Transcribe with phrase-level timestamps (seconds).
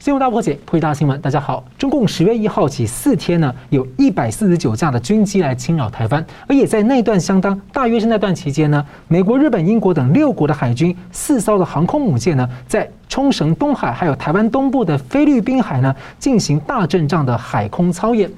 [0.00, 1.20] 新闻大破解，破解大新闻。
[1.20, 18.30] 大家好，中共十月一号起四天呢，有一百四十九架的军机来侵扰台湾，而也在那段相当大约是那段期间呢，美国、日本、英国等六国的海军四艘的航空母舰呢，在冲绳东海还有台湾东部的菲律宾海呢，进行大阵仗的海空操演。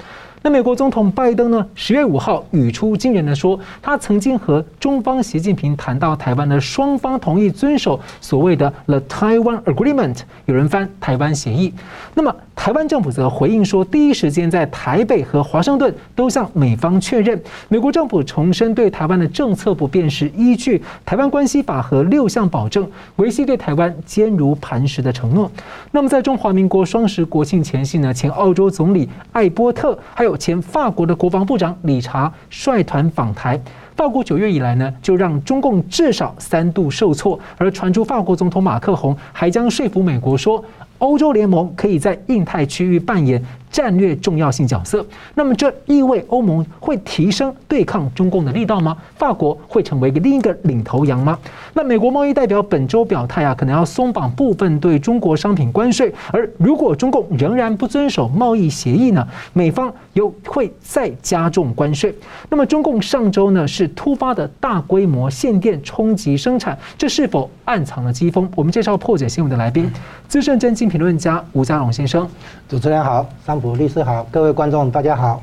[0.42, 11.74] 那美国总统拜登呢，十月五号语出惊人的说，他曾经和中方习近平谈到台湾的双方同意遵守所谓的 The Taiwan Agreement，有人翻台湾协议。
[12.14, 22.86] 那么台湾政府则回应说，第一时间在台北和华盛顿都向美方确认，美国政府重申对台湾的政策不变是依据《台湾关系法》和六项保证，
[23.16, 25.50] 维系对台湾坚如磐石的承诺。
[25.90, 33.58] 那么在中华民国双十国庆前夕呢，前澳洲总理艾波特还有前法国的国防部长理查率团访台，
[33.96, 40.62] 法国九月以来呢，就让中共至少三度受挫，而传出法国总统马克宏还将说服美国说，
[41.00, 45.04] 欧洲联盟可以在印太区域扮演战略重要性角色，
[45.34, 48.96] 那么这意味欧盟会提升对抗中共的力道吗？
[49.16, 51.38] 法国会成为一个另一个领头羊吗？
[51.72, 62.12] 那美国贸易代表本周表态啊，可能要松绑部分对中国商品关税，而如果中共仍然不遵守贸易协议呢，美方又会再加重关税。
[62.48, 68.50] 那么中共上周呢是突发的大规模限电冲击生产，这是否暗藏了机锋？
[68.56, 69.88] 我们介绍破解新闻的来宾，
[70.26, 72.28] 资深政经评论家吴家龙先生。
[72.68, 75.40] 主持人好，桑普律师好，各位观众大家好。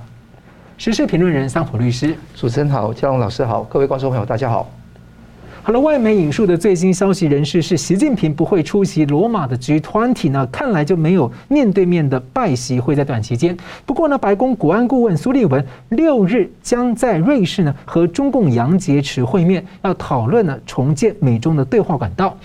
[0.77, 4.69] 时事评论人桑普律师，主持人好，家龙老师好，各位观众朋友大家好。
[5.63, 13.57] 好了，外媒引述的最新消息人士是，习近平不会出席罗马的 G20 呢，看来就没有面对面的拜习会在短期间。
[13.85, 22.37] 不过呢，白宫国安顾问苏利文六日将在瑞士呢和中共杨洁篪会面，要讨论呢重建美中的对话管道。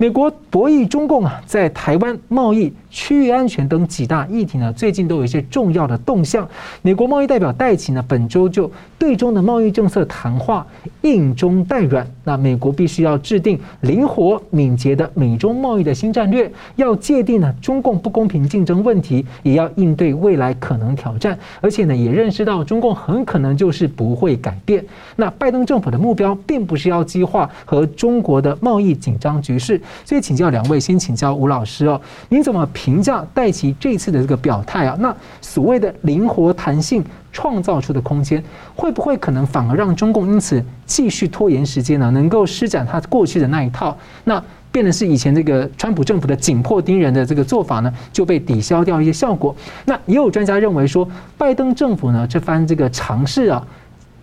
[0.00, 6.48] 美国博弈中共啊，在台湾贸易、区域安全等几大议题呢，最近都有一些重要的动向。
[6.82, 10.64] 美国贸易代表戴奇呢，本周就对中的贸易政策谈话
[11.02, 12.06] 硬中带软。
[12.28, 21.38] 那美国必须要制定灵活敏捷的美中贸易的新战略，要界定呢中共不公平竞争问题，也要应对未来可能挑战。
[21.62, 24.84] 而且呢，也认识到中共很可能就是不会改变。
[25.16, 29.80] 那拜登政府的目标并不是要激化和中国的贸易紧张局势。
[30.04, 34.94] 所以请教两位，先请教吴老师哦，您怎么评价戴琪这次的这个表态啊？
[35.00, 37.02] 那所谓的灵活弹性
[37.38, 38.42] 创造出的空间，
[38.74, 42.10] 会不会可能反而让中共因此继续拖延时间呢？
[42.10, 49.54] 能够施展他过去的那一套，那变得是以前这个川普政府的紧迫盯人的这个做法呢，就被抵消掉一些效果。
[49.84, 53.64] 那也有专家认为说，拜登政府呢这番这个尝试啊。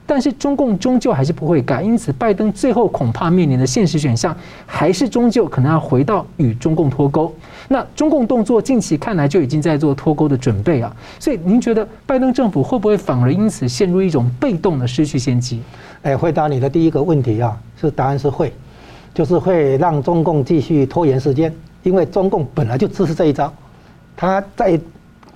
[0.06, 7.34] 但是中共终究还是不会改，因此拜登最后恐怕面临的现实选项，还是终究可能要回到与中共脱钩。
[7.68, 15.62] 那中共动作近期看来就已经在做脱钩的准备啊，所以您觉得拜登政府会不会反而因此陷入一种被动的失去先机？
[16.04, 18.54] 哎，回答你的第一个问题啊，是答案是会，
[19.14, 21.54] 就是会让中共继续拖延时间，
[21.84, 23.52] 因为中共本来就支持这一招，
[24.16, 24.80] 他在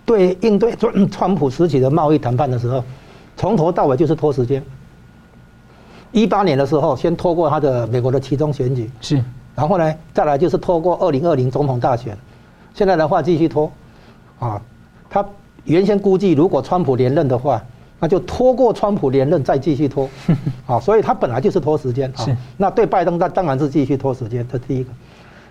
[0.05, 2.83] 对应对川川普时期的贸易谈判的时候。
[3.37, 4.61] 从头到尾就是拖时间。
[6.11, 9.23] 一八年的时候，先拖过他的美国的其中选举，是，
[9.59, 12.17] 然后呢，再来就是拖过二零二零总统大选，
[12.73, 13.69] 现在的话继续拖，
[14.39, 14.61] 啊，
[15.09, 15.25] 他
[15.65, 17.61] 原先估计如果川普连任的话，
[17.99, 20.09] 那就拖过川普连任再继续拖，
[20.65, 22.25] 啊，所以他本来就是拖时间啊。
[22.55, 24.89] 那对拜登，那当然是继续拖时间，这第一个。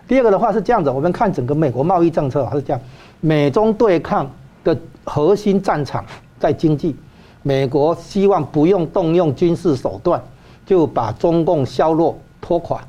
[0.08, 2.80] 第二个的话是这样子，我们看整个美国贸易政策还是这样，
[3.20, 4.26] 美中对抗
[4.64, 6.02] 的核心战场
[6.40, 6.96] 在经济。
[7.42, 10.18] 美国希望不用动用军事手段，
[10.64, 12.80] 就把中共削弱、拖垮，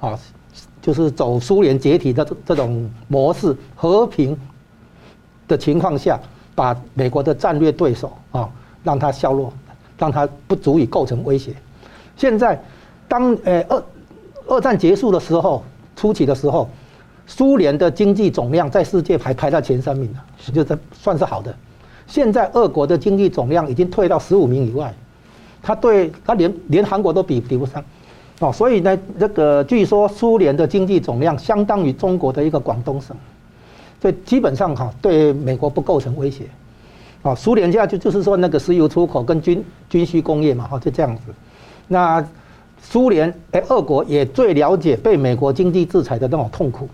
[0.00, 0.18] 啊，
[0.84, 4.38] 就是走苏联解体的这种模式，和平
[5.48, 6.20] 的情况下，
[6.54, 8.46] 把美国的战略对手啊，
[8.82, 9.50] 让他削弱，
[9.96, 11.54] 让他不足以构成威胁。
[12.18, 12.62] 现在，
[13.08, 13.82] 当呃二
[14.46, 15.64] 二战结束的时候，
[15.96, 16.68] 初期的时候，
[17.26, 20.22] 苏联的经济总量在世界排排在前三名了，
[20.52, 21.56] 就这算是好的。
[22.06, 24.94] 现在俄国的经济总量已经退到十五名以外，
[25.62, 27.82] 他对他连连韩国都比比不上，
[28.40, 33.16] 哦，所以呢，这个据说苏联的经济总量相当于中国的一个广东省，
[34.00, 36.44] 所以基本上哈对美国不构成威胁，
[37.22, 41.22] 啊，苏联现在就就是说那个石油出口跟军军需工业嘛，哈，就这样子。
[41.86, 42.26] 那
[42.80, 46.88] 苏联哎，俄国也最了解被美国经济制裁的那种痛苦，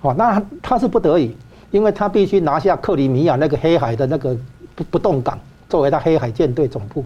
[0.00, 1.36] 哦，那他是不得已。
[1.70, 4.36] 因为他必须拿下克里米亚那个黑海的那个
[4.74, 5.40] 不不动港
[5.70, 7.02] 作为他黑海舰队总部，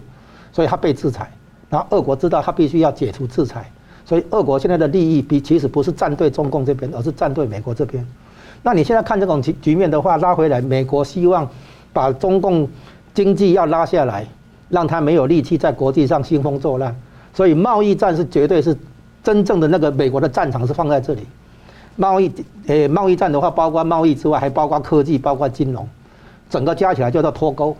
[0.51, 1.31] 所以他被制裁。
[1.69, 3.69] 然后俄国知道他必须要解除制裁，
[4.05, 8.05] 所以俄国现在的利益比其实不是站对中共这边，而是站对美国这边。
[8.63, 11.49] 那你现在看这种局局面的话，拉回来，美国希望
[11.93, 12.67] 把中共
[13.13, 14.25] 经济要拉下来，
[14.69, 16.95] 让他没有力气在国际上兴风作浪。
[17.33, 18.75] 所以贸易战是绝对是
[19.23, 21.21] 真正的那个美国的战场是放在这里。
[21.95, 22.31] 贸易
[22.67, 25.87] 诶，贸易战的话，包括贸易之外，还包括科技，包括金融，
[26.49, 27.75] 整个加起来叫做脱钩。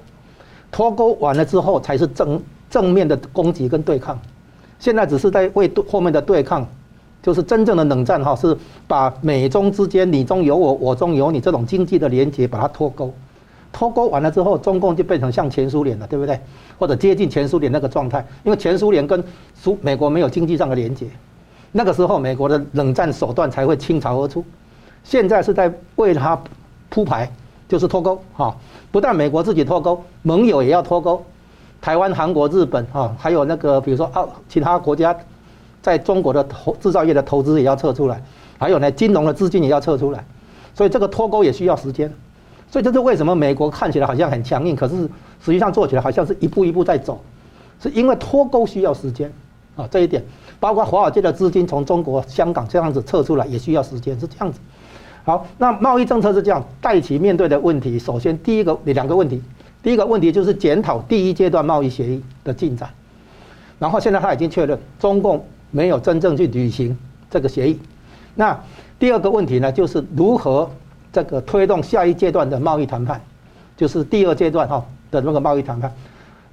[0.72, 2.42] 脱钩完了之后，才是正
[2.78, 4.20] 正面的攻击跟对抗。
[4.78, 6.64] 现在只是在为后面的对抗，
[7.24, 8.56] 就是真正的冷战哈，是
[8.88, 13.12] 把美中之间你中有我，我中有你这种经济的连接把它脱钩。
[13.74, 16.40] 脱钩完了之后，中共就变成像前苏联了，对不对？
[16.78, 19.24] 或者接近前苏联那个状态，因为前苏联跟
[19.56, 21.08] 苏美国没有经济上的连接。
[21.72, 24.46] 那个时候，美国的冷战手段才会倾巢而出。
[25.04, 26.40] 现在是在为他
[26.90, 27.28] 铺排，
[27.68, 28.56] 就是脱钩哈。
[28.92, 31.24] 不但美国自己脱钩，盟友也要脱钩。
[31.82, 35.16] 台湾、韩国、日本哈，还有那个比如说澳其他国家，
[35.82, 38.22] 在中国的投制造业的投资也要撤出来，
[38.58, 40.26] 还有呢，金融的资金也要撤出来。
[40.74, 42.12] 所以这个脱钩也需要时间。
[42.70, 44.96] 所以这是为什么美国看起来好像很强硬，可是
[45.42, 47.22] 实际上做起来好像是一步一步在走，
[47.82, 49.32] 是因为脱钩需要时间
[49.76, 50.24] 啊，这一点。
[50.60, 54.60] 包括华尔街的资金从中国香港这样子撤出来也需要时间，是这样子。
[55.24, 57.98] 好，那贸易政策是这样带起面对的问题。
[57.98, 59.42] 首先，第一个两个问题，
[59.84, 62.90] 第一个问题就是检讨第一阶段贸易协议的进展。
[63.80, 66.98] 然后现在他已经确认中共没有真正去履行
[67.30, 67.80] 这个协议。
[68.36, 68.60] 那
[69.00, 70.70] 第二个问题呢，就是如何
[71.14, 73.22] 这个推动下一阶段的贸易谈判，
[73.76, 75.92] 就是第二阶段哈的那个贸易谈判。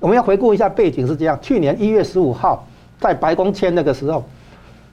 [0.01, 2.67] 我们要回顾一下背景是这样：去年一月十五号。
[3.01, 4.25] 在白宫签那个时候，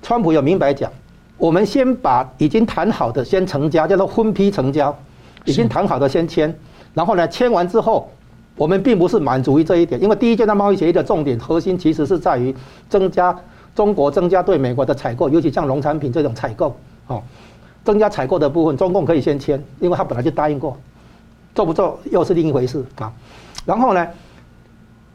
[0.02, 0.92] 川普有明白讲，
[1.38, 4.94] 我们先把已经谈好的先成交，叫做分批成交，
[5.46, 6.54] 已经谈好的先签，
[6.94, 8.10] 然后呢，签完之后，
[8.62, 12.56] 我们并不是满足于这一点，因为第一阶段贸易协议的重点核心其实是在于
[12.88, 13.36] 增加
[13.74, 16.76] 中国增加对美国的采购，尤其像农产品这种采购，
[17.08, 17.24] 哦，
[17.84, 20.78] 增加采购的部分，中共可以先签，因为他本来就答应过，
[21.56, 23.12] 做不做又是另一回事啊，
[23.66, 24.08] 然后呢？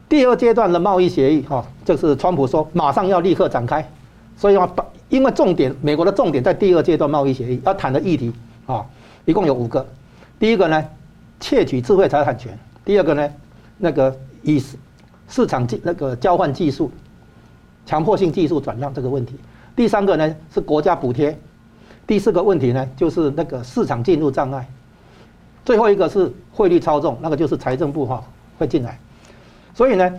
[0.09, 3.89] 第二阶段的贸易协议，哈，就是川普说马上要立刻展开，
[4.35, 8.33] 所以要把，因为重点，美国的重点在第二阶段贸易协议要谈的议题，
[8.65, 8.85] 啊，
[9.23, 9.85] 一共有五个。
[10.37, 10.83] 第一个呢，
[11.39, 12.51] 窃取智慧财产权；
[12.87, 13.29] 第二个呢，
[13.79, 14.63] 那个以
[15.27, 16.89] 市场技那个交换技术，
[17.85, 19.33] 强迫性技术转让这个问题；
[19.75, 21.33] 第三个呢是国家补贴；
[22.07, 24.63] 第四个问题呢就是那个市场进入障碍；
[25.65, 28.23] 最后一个是汇率操纵，那个就是财政部哈
[28.57, 28.97] 会进来。
[29.73, 30.09] 所以呢，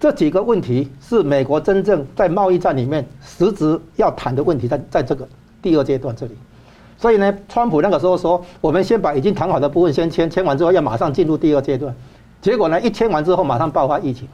[0.00, 5.28] 这几个问题是美国真正在贸易战里面实质要谈的问题，在在这个
[5.60, 6.32] 第二阶段这里。
[7.02, 11.92] 所以呢，川普那个时候说，我们先把已经谈好的部分先签，签完之后要马上进入第二阶段。
[12.40, 14.28] 结果呢，一签完之后马上爆发疫情，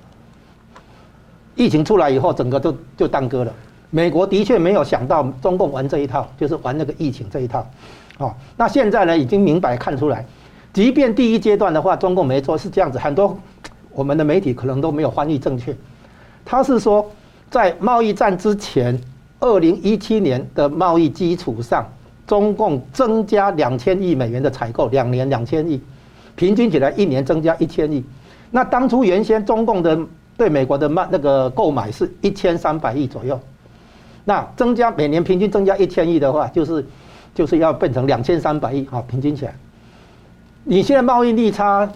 [1.55, 3.51] 疫情出来以后，整个就就耽搁了。
[3.89, 7.67] 美国的确没有想到中共玩这一套，就是玩那个疫情这一套。
[8.19, 10.27] 哦，那现在呢，已经明白看出来，
[10.75, 13.35] 即便第一阶段的话，中共没做是这样子，很多。
[13.95, 15.75] 我们的媒体可能都没有翻译正确，
[16.45, 17.11] 他是说，
[17.51, 19.01] 在贸易战之前，
[19.41, 21.85] 二零一七年的贸易基础上，
[22.29, 25.81] 中共增加两千亿美元的采购，两年两千亿，
[26.37, 28.05] 平均起来一年增加一千亿。
[28.53, 29.99] 那当初原先中共的
[30.37, 33.41] 对美国的卖那个购买是一千三百亿左右，
[34.25, 36.87] 那增加每年平均增加一千亿的话，就是
[37.35, 39.55] 就是要变成两千三百亿啊，平均起来。
[40.63, 41.91] 你现在贸易逆差。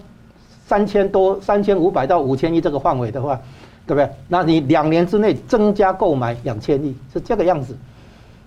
[0.65, 3.39] 三千多、三千五百到五千亿这个范围的话，
[3.87, 4.09] 对不对？
[4.29, 7.77] 那你两年之内增加购买两千亿是这个样子，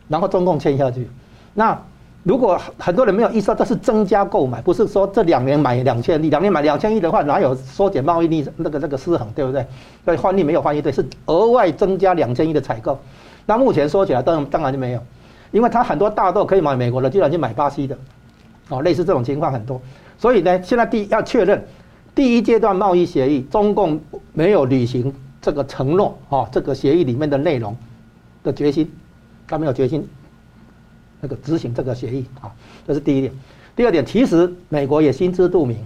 [0.08, 1.08] 然后中共签下去。
[1.56, 1.76] 那
[2.22, 9.66] 如果很多人没有意识到这是增加购买，不是说这两年买两千亿，两年买两千亿的话，哪有缩减贸易逆那个那个失衡，对不对？
[10.04, 13.00] 所以翻译没有翻译对，是额外增加两千亿的采购。
[13.48, 15.02] 那目前说起来，当然当然就没有，
[15.52, 17.98] 因为他很多大豆可以买美国的，居然去买巴西的，
[18.70, 19.82] 哦，类似这种情况很多。
[20.20, 21.64] 所以呢，现在第一要确认。
[22.16, 24.00] 第一阶段贸易协议，中共
[24.32, 27.76] 没有履行这个承诺啊，这个协议里面的内容
[28.42, 28.90] 的决心，
[29.46, 30.08] 他没有决心
[31.22, 32.51] 那个执行这个协议啊，
[32.88, 33.34] 这是第一点。
[33.75, 35.77] 第二点，其实美国也心知肚明，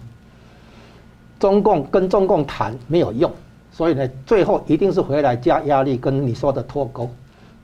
[1.40, 3.32] 中共跟中共谈没有用，
[3.72, 7.10] 所以呢，最后一定是回来加压力，跟你说的脱钩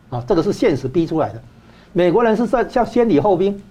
[0.09, 1.41] 啊，这个是现实逼出来的。
[1.93, 3.61] 美国人是在像先礼后兵，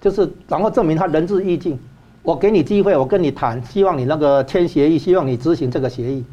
[0.00, 1.78] 就是然后证明他仁至义尽。
[2.22, 6.24] 我给你机会，我跟你谈，希望你那个签协议，希望你执行这个协议。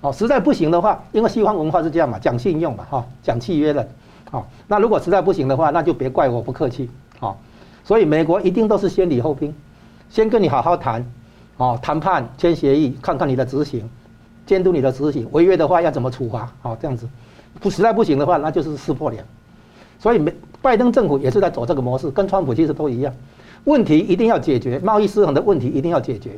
[0.00, 3.88] 哦，实在不行的话，因为西方文化是这样嘛，讲信用嘛，哈，讲契约的。
[4.34, 6.90] 好，那如果实在不行的话，那就别怪我不客气。
[7.20, 7.38] 好，
[7.84, 9.54] 所以美国一定都是先礼后兵，
[10.10, 11.06] 先跟你好好谈，
[11.56, 13.88] 哦，谈判签协议，看看你的执行，
[14.44, 16.50] 监督你的执行，违约的话要怎么处罚？
[16.62, 17.08] 好，这样子，
[17.60, 19.24] 不实在不行的话，那就是撕破脸。
[20.00, 23.14] 所以美拜登政府也是在走这个模式，跟川普其实都一样。
[23.62, 26.32] 问题一定要解决，贸易失衡的问题一定要解决。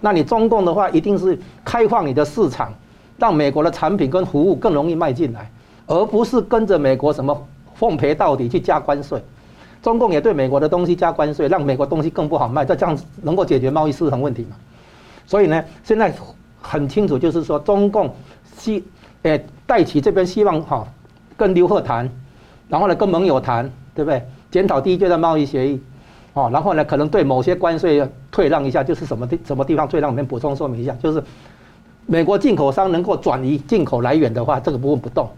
[0.00, 2.72] 那你中共的话，一定是开放你的市场，
[3.18, 5.50] 让美国的产品跟服务更容易卖进来，
[5.92, 9.22] 而不是跟着美国什么奉陪到底去加关税。
[9.82, 14.56] 中共也对美国的东西加关税，让美国东西更不好卖，这这样子能够解决贸易失衡问题吗？
[15.26, 16.14] 所以呢，现在
[16.60, 18.08] 很清楚，就是说中共
[18.56, 18.82] 希
[19.22, 20.86] 诶戴琪这边希望哈
[21.36, 22.08] 跟刘鹤谈，
[22.68, 24.22] 然后呢跟盟友谈，对不对？
[24.50, 25.82] 检讨第一阶段贸易协议。
[26.34, 31.22] 哦，然后呢，可能对某些关税退让一下，就是什么地什么地方退让，我们补充说明一下，就是
[32.06, 35.28] 美国进口商能够转移进口来源的话，这个部分不动，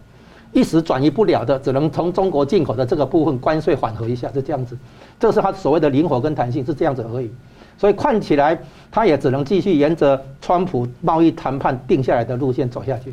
[0.55, 4.79] 一时转移不了的，只能从中国进口的这个部分关税缓和一下，是这样子，
[5.19, 7.31] 这是他所谓的灵活跟弹性，是这样子而已。
[7.77, 8.57] 所以看起来，
[8.91, 13.13] 他也只能继续沿着川普贸易谈判定下来的路线走下去。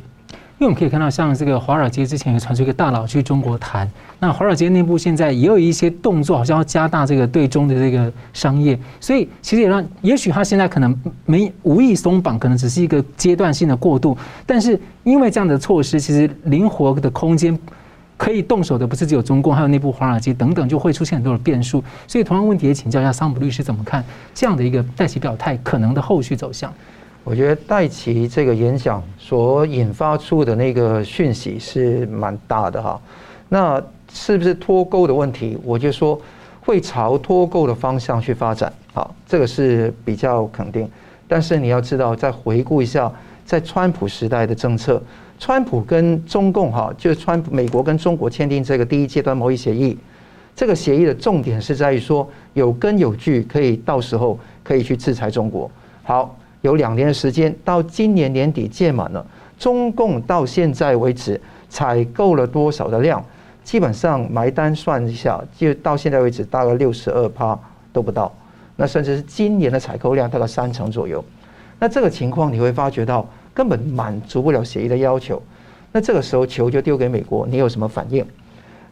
[0.62, 3.90] 因为我们可以看到，像这个华尔街之前也传出一个大佬去中国谈，
[4.20, 14.16] 那华尔街内部现在也有一些动作，好像要加大这个对中的这个商业，所以其实也让，也许他现在可能没无意松绑，可能只是一个阶段性的过渡，
[14.46, 17.58] 但是因为这样的措施，其实灵活的空间
[18.16, 21.84] 可以动手的不是只有中共，还有内部华尔街等等，就会出现很多的变数。
[22.08, 26.72] 所以同样问题也请教一下桑普律师怎么看这样的一个代其表态可能的后续走向。
[27.24, 33.00] 我觉得戴琪这个演讲所引发出的那个讯息是蛮大的哈，
[33.48, 35.56] 那是不是脱钩的问题？
[35.64, 36.20] 我就说
[36.62, 40.90] 会朝脱钩的方向去发展，好，这个是比较肯定。
[41.28, 43.10] 但是你要知道，再回顾一下
[43.46, 45.02] 在川普时代的政策，
[45.38, 49.96] 川普跟中共哈，就是川美国跟中国签订这个第一阶段贸易协议，
[50.56, 55.70] 这个协议的重点是在于说有根有据，可以到时候可以去制裁中国。
[56.02, 56.36] 好。
[56.62, 59.26] 有两年的时间，到今年年底届满了。
[59.60, 61.40] 中共到现在为止
[61.70, 63.24] 采购了多少的量？
[63.64, 67.58] 基本上埋单算一下，就到现在为止大概六十二趴
[67.94, 68.34] 都不到。
[68.76, 71.24] 那甚至是今年的采购量大概三成左右。
[71.78, 75.40] 那这个情况你会发觉到根本满足不了协议的要求。
[75.92, 78.26] 那这个时候球就丢给美国，你有什么反应？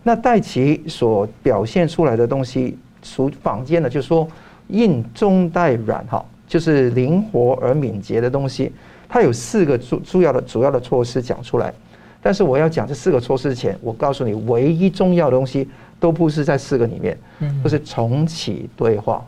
[0.03, 4.27] 那戴奇所表现出来的东西，属坊间的就说
[4.67, 6.23] 硬中带软哈。
[6.49, 8.71] 就是灵活而敏捷的东西，
[9.07, 11.71] 它有四个主主要的主要的措施讲出来，
[12.23, 17.15] 但是我要讲这四个措施之前，我告诉你，唯一重要的东西都不是在四个里面，
[17.63, 19.23] 就是重启对话。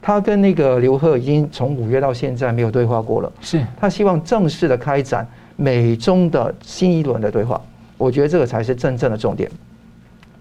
[0.00, 5.26] 他跟那个刘鹤已经从五月到现在没有对话过了，是他希望正式的开展
[5.56, 7.60] 美中的新一轮的对话，
[7.98, 9.50] 我觉得这个才是真正的重点。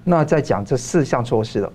[0.03, 1.73] 那再讲这四项措施了，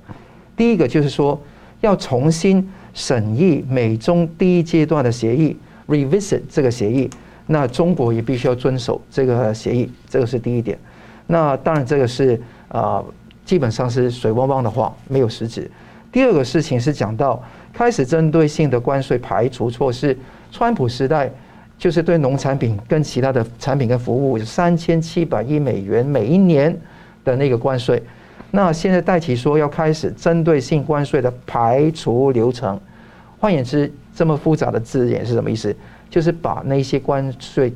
[0.56, 1.36] 第一个就是说
[1.80, 2.64] 要重新。
[2.96, 5.54] 审议美中第一阶段的协议
[5.86, 7.10] ，revisit 这个协议，
[7.46, 10.78] 那中国也必须要遵守这个协议，这个是第一点。
[11.26, 13.04] 那当然这个是啊，
[13.44, 15.70] 基本上是水汪汪的话，没有实质。
[16.10, 20.16] 第二个事情是讲到开始针对性的关税排除措施，
[20.50, 21.30] 川普时代
[21.76, 26.74] 就是对农产品跟其他的产品跟服务三千七百亿美元每一年
[27.22, 28.02] 的那个关税。
[28.50, 32.80] 那现在戴琪说要开始针对性关税的排除流程，
[33.38, 35.74] 换言之，这么复杂的字眼是什么意思？
[36.08, 37.72] 就是把那些关税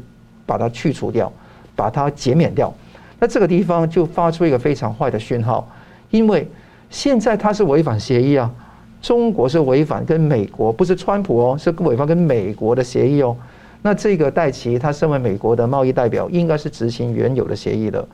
[0.46, 1.30] 把它去除掉，
[1.74, 2.72] 把它减免掉。
[3.18, 5.68] 那这个地方就发出一个非常坏的讯号，
[6.10, 6.48] 因为
[6.88, 8.50] 现在它是违反协议啊，
[9.02, 13.36] 中国是违反跟美国，不是川普哦，是违反跟美国的协议哦。
[13.82, 18.06] 那这个戴琪他身为美国的贸易代表，应该是执行原有的协议的。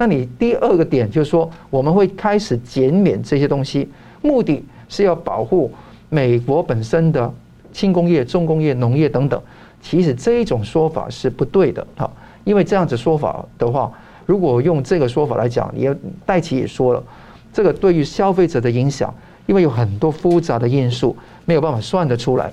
[0.00, 3.86] 那你第二个点就是说，我们会开始减免这些东西，
[4.22, 5.70] 目的是要保护
[6.08, 7.30] 美国本身的
[7.70, 9.38] 轻工业、重工业、农业等等。
[9.82, 12.10] 其实这一种说法是不对的哈，
[12.44, 13.92] 因为这样子说法的话，
[14.24, 17.04] 如果用这个说法来讲，也戴琪也说了，
[17.52, 19.14] 这个对于消费者的影响，
[19.44, 21.14] 因为有很多复杂的因素
[21.44, 22.50] 没有办法算得出来，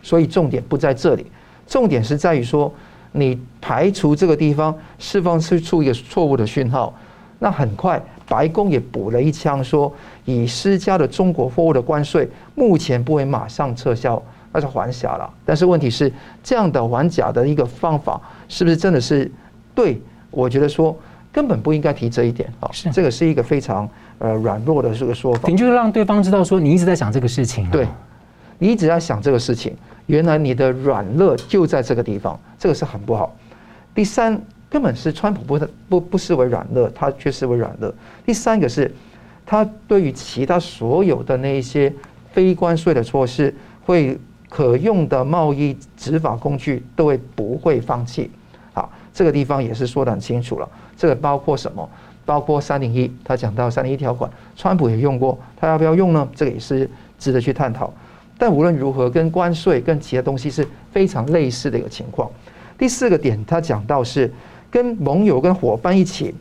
[0.00, 1.26] 所以重点不在这里，
[1.66, 2.72] 重点是在于说。
[3.12, 6.92] 你排除这个地方，释放出一个错误的讯号，
[7.38, 9.92] 那很快白宫也补了一枪，说
[10.24, 14.20] 已施加的中国货物的关税，目前不会马上撤销，
[14.52, 15.30] 那是还价了。
[15.44, 16.10] 但是问题是，
[16.42, 19.30] 这样的还假的一个方法，是不是真的是
[19.74, 20.00] 对？
[20.30, 20.96] 我觉得说
[21.30, 23.86] 根本不应该提这一点啊，这个是一个非常
[24.18, 25.48] 呃软弱的这个说法。
[25.48, 27.86] 你就是让对方知道说你一直在想这个事情，对，
[28.58, 29.76] 你一直在想这个事情。
[30.06, 33.34] 原来你的软弱就在这个地方，这个是很不好。
[33.94, 37.92] 第三，根本是川普不不不视为软弱，他却视为软弱。
[38.24, 38.92] 第三个是，
[39.46, 41.92] 他对于其他所有的那一些
[42.32, 43.54] 非关税的措施，
[43.84, 44.18] 会
[44.48, 48.30] 可用的贸易执法工具都会不会放弃。
[48.72, 50.68] 好，这个地方也是说得很清楚了。
[50.96, 51.88] 这个包括什么？
[52.24, 56.28] 包括三零一，他讲到三零一条款，川普也用过，他要不要用呢？
[56.34, 56.88] 这个也是。
[57.22, 57.88] 值得去探讨。
[58.42, 62.28] 但无论如何，跟关税跟其他东西是非常类似的一个情况。
[62.76, 64.28] 第四个点，他讲到是
[64.68, 66.34] 跟盟友跟伙伴一起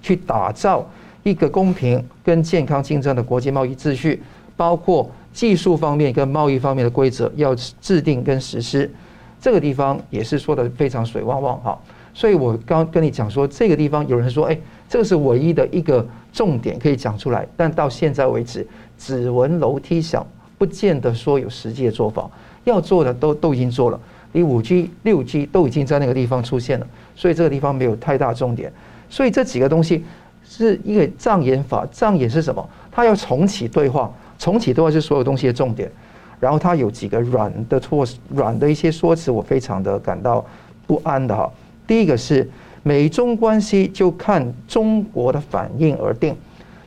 [0.00, 0.90] 去打造
[1.22, 4.22] 一个公平跟健康竞争的国际贸易秩序，
[4.56, 8.90] 包括技术方面跟贸易方面的规则要制定跟实施。
[9.38, 11.78] 这个地方也是说的非常水汪汪哈。
[12.14, 18.66] 所以我刚跟你讲说，这个地方有人说，哎，这个是唯一的一个重点可以讲出来，但到现在为止，
[18.96, 20.26] 只闻楼梯响。
[20.62, 22.30] 不见得说有实际的做法，
[22.62, 23.98] 要做的都都已经做了，
[24.30, 28.72] 你五 G、六 G 都已经在那个地方出现了，所以这个地方没有太大重点。
[29.10, 30.04] 所以这几个东西
[30.48, 32.64] 是一个障眼法，障眼是什么？
[32.92, 35.90] 它要重启对话，重启对话是所有东西的重点。
[36.38, 40.46] 然后它有几个软的措施，软的一些说辞，我非常的感到
[40.86, 41.50] 不安的哈。
[41.88, 42.48] 第一个是
[42.84, 46.36] 美中关系就看中国的反应而定，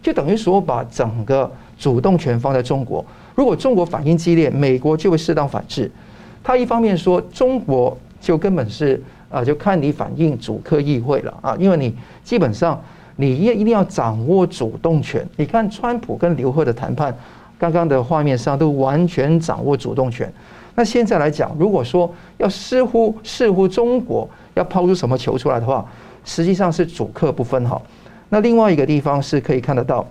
[0.02, 3.04] 就等于说把整个主动权放在中国。
[3.36, 5.92] 如果中国反应激烈，美国就会适当反制。
[6.44, 12.82] 他一方面说中国就根本是啊，就看你反应，主客议会了啊，因为你基本上
[13.16, 15.28] 你也一定要掌握主动权。
[15.36, 17.16] 你看川普跟刘贺的谈判，
[17.58, 20.32] 刚刚的画面上都完全掌握主动权。
[20.76, 25.86] 那现在来讲，如果说要似乎似乎中国要抛出什么球出来的话，
[26.24, 27.82] 实际上是主客不分哈。
[28.30, 30.06] 那另外一个地方是可以看得到，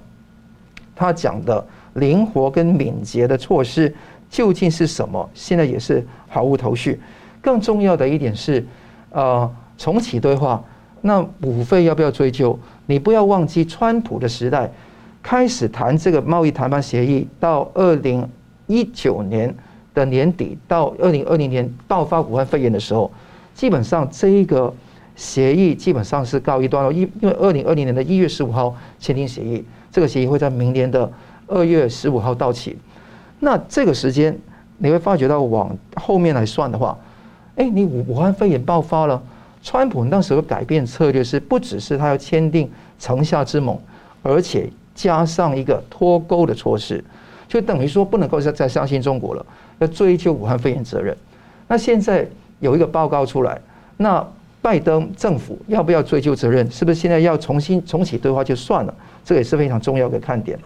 [0.94, 1.64] 他讲的。
[1.94, 3.94] 灵活跟敏捷的措施
[4.28, 5.30] 究竟是什么？
[5.32, 7.00] 现在也是毫无头绪。
[7.40, 8.66] 更重要的一点是，
[9.10, 9.48] 呃，
[9.78, 10.60] 重启对话，
[11.02, 12.58] 那武费要不要追究？
[12.86, 14.68] 你不要忘记，川普的时代
[15.22, 18.28] 开始谈这个贸易谈判协议，到二零
[18.66, 19.54] 一九年
[19.94, 23.08] 的年底到二零二零年爆发武汉肺炎的时候，
[23.54, 24.74] 基本上这一个
[25.14, 26.92] 协议基本上是告一段落。
[26.92, 31.08] 因因为二零二零年的一月十五号签订协议，这个协议会在明年的。
[31.46, 32.74] 二月十五号到期，
[33.40, 34.34] 那这个时间
[34.78, 36.98] 你会发觉到往后面来算的话，
[37.56, 39.22] 哎，你武武汉肺炎爆发了，
[39.62, 43.78] 川普那时候改变策略是不只是他要签订城下之盟，
[44.22, 47.04] 而且加上一个脱钩的措施，
[47.46, 49.44] 就等于说不能够再再相信中国了，
[49.80, 51.14] 要追究武汉肺炎责任。
[51.68, 52.26] 那现在
[52.60, 53.60] 有一个报告出来，
[53.98, 54.26] 那
[54.64, 56.70] 拜登政府要不要追究责任？
[56.70, 58.94] 是不是现在要重新重启对话就算了？
[59.22, 60.58] 这也是非常重要的看点。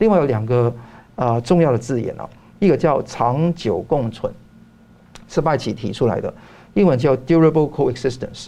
[0.00, 0.74] 另外有两个
[1.14, 4.32] 啊重要的字眼啊，一个叫长久共存，
[5.28, 6.34] 是拜奇提出来的，
[6.72, 8.46] 英文叫 durable coexistence。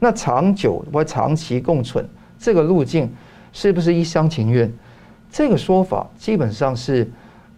[0.00, 2.04] 那长久或长期共存
[2.36, 3.08] 这个路径
[3.52, 4.68] 是不是一厢情愿？
[5.30, 7.08] 这个说法基本上是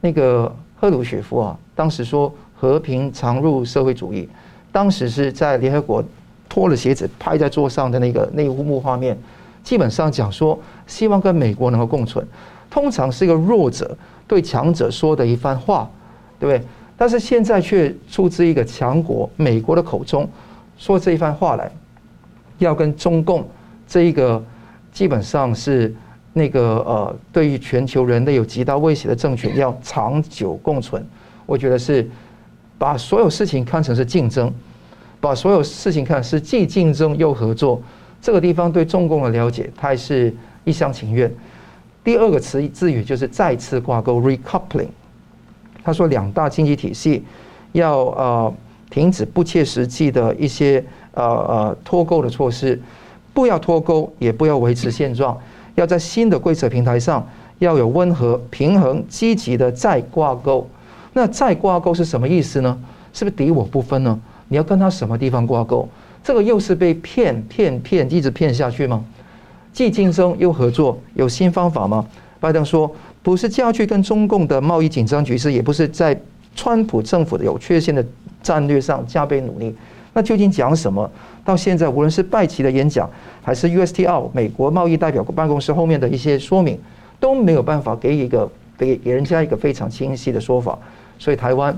[0.03, 4.29] 那个赫鲁雪夫啊，当时说和平常入社会主义，
[4.71, 6.05] 当时是在联合国
[6.51, 9.17] 脱了鞋子拍在桌上的那个那一幕画面，
[9.65, 12.27] 基本上讲说希望跟美国能够共存。
[12.69, 13.97] 通常是一个弱者
[14.29, 15.91] 对强者说的一番话，
[16.39, 16.67] 对不对？
[16.97, 20.29] 但是现在却出自一个强国美国的口中
[20.77, 21.71] 说这一番话来，
[22.59, 23.49] 要跟中共
[23.89, 24.43] 这一个
[24.93, 25.95] 基本上是
[26.33, 31.05] 那个呃，对于全球人类有极大威胁的政权要长久共存。
[31.47, 32.09] 我觉得是
[32.79, 34.53] 把所有事情看成是竞争，
[35.21, 37.81] 把所有事情看是既竞争又合作。
[38.23, 41.33] 这个地方对中共的了解，他还是一厢情愿。
[42.03, 44.89] 第二个词字语就是再次挂钩 （recoupling）。
[45.83, 47.25] 他说，两大经济体系
[47.73, 48.55] 要呃
[48.91, 52.81] 停止不切实际的一些呃呃脱钩的措施，
[53.33, 55.39] 不要脱钩，也不要维持现状，
[55.75, 57.27] 要在新的规则平台上
[57.59, 60.69] 要有温和、平衡、积极的再挂钩。
[61.15, 62.79] 那再挂钩是什么意思呢？
[63.13, 64.21] 是不是敌我不分呢？
[64.51, 65.89] 你要跟他什么地方挂钩？
[66.23, 69.03] 这个又是被骗骗骗一直骗下去吗？
[69.73, 72.05] 既竞争又合作，有新方法吗？
[72.41, 72.91] 拜登说，
[73.23, 76.21] 不是加剧跟中共的贸易紧张局势，也不是在
[76.57, 78.05] 川普政府的有缺陷的
[78.43, 79.73] 战略上加倍努力。
[80.13, 81.09] 那究竟讲什么？
[81.45, 83.09] 到现在，无论是拜奇的演讲，
[83.41, 86.77] 还是 USTR 美国贸易代表办公室后面的一些说明，
[87.21, 90.77] 都没有办法给一个给给人家一个非常清晰的说法。
[91.19, 91.75] 所以，台湾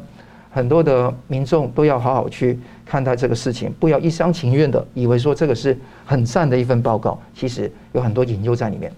[0.53, 2.59] 很多的民众都要好好去。
[2.85, 8.93] 看待这个事情，不要一厢情愿的以为说这个是很善的一份报告，其实有很多隐忧在里面。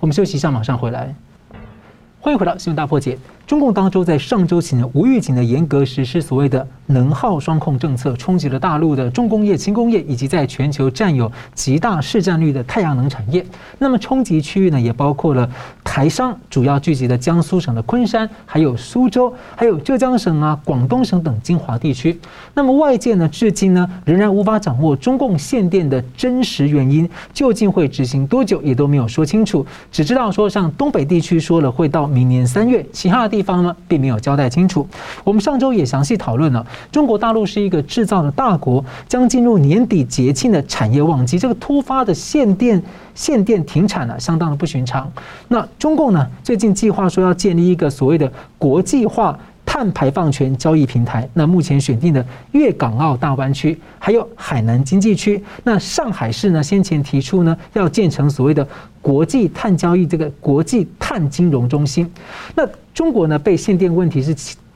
[0.00, 1.14] 我们休息一下，马上回来。
[2.18, 3.16] 欢迎回到新闻大破解。
[3.48, 13.42] 中共当周在上周起呢，无预警的严格实施所谓的能耗双控政策，冲击了大陆的重工业、轻工业，以及在全球占有极大市占率的太阳能产业。
[13.78, 15.48] 那么冲击区域呢，也包括了
[15.82, 22.20] 台商主要聚集的江苏省的昆山，还有苏州，还有浙江省啊、广东省等精华地区。
[22.52, 29.64] 那么外界呢，至今呢，仍然无法掌握中共限电的真实原因，究竟会执行多久，也都没有说清楚。
[29.90, 34.84] 只知道说，像东北地区说了会到明年三月，其他的地地方呢，并没有交代清楚。
[35.22, 42.82] 我们上周也详细讨论了，中国大陆是一个制造的大国，将进入年底节庆的产业旺季，这个突发的限电
[43.14, 45.08] 限电停产呢，相当的不寻常。
[45.46, 49.38] 那中共呢，最近计划说要建立一个所谓的国际化。
[49.78, 58.66] 碳排放权交易平台，那目前选定的粤港澳大湾区，还有海南经济区，那上海市呢，先前提出呢，要建成所谓的
[59.00, 62.10] 国际碳交易这个国际碳金融中心。
[62.56, 64.34] 那中国呢，被限电问题是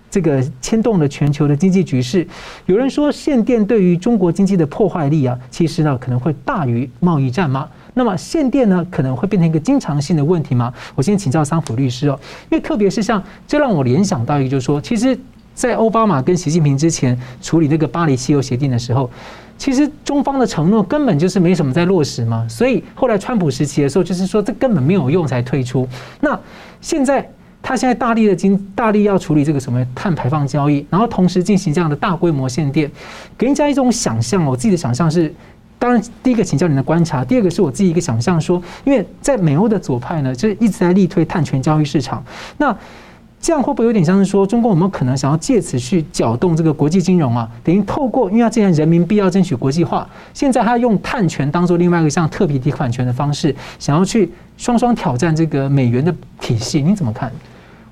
[0.09, 2.25] 这个牵动了全球的经济局势。
[2.67, 7.69] 有人说，限电对于中国经济的破坏力啊，其实呢，可能会大于贸易战吗？
[7.95, 10.73] 那么限电呢，可能会变成一个经常性的问题吗？
[10.95, 12.19] 我先请教桑普律师哦，
[12.51, 15.19] 因为特别是像这让我联想到一个，就是说，其实，
[15.55, 19.11] 在奥巴马跟习近平之前处理那个巴黎气候协定的时候，
[19.59, 25.87] 其实中方的承诺根本就是没什么在落实嘛，所以后来川普时期的时候，就是说这根本没有用才退出。
[26.21, 26.41] 那
[26.81, 27.29] 现在
[27.61, 32.91] 他现在大力的经大力要处理这个什么碳排放交易，然后同时进行这样的大规模限电，
[33.37, 35.33] 给人家一种想象，我自己的想象是。
[35.83, 42.23] 当然，第一个请教您的观察，第二个是我自己一个想象，说，因为在美欧的左派呢，就一直在力推碳权交易市场，
[42.59, 42.73] 那
[43.41, 47.51] 这样会不会有点像是说，中共有没有可能想要借此去搅动这个国际金融啊？
[47.65, 57.29] 等于透过，因为要既然人民币要争取国际化，现在他用碳权当做另外一个像特别提款权的方式，想要去双双挑战这个美元的体系，你怎么看？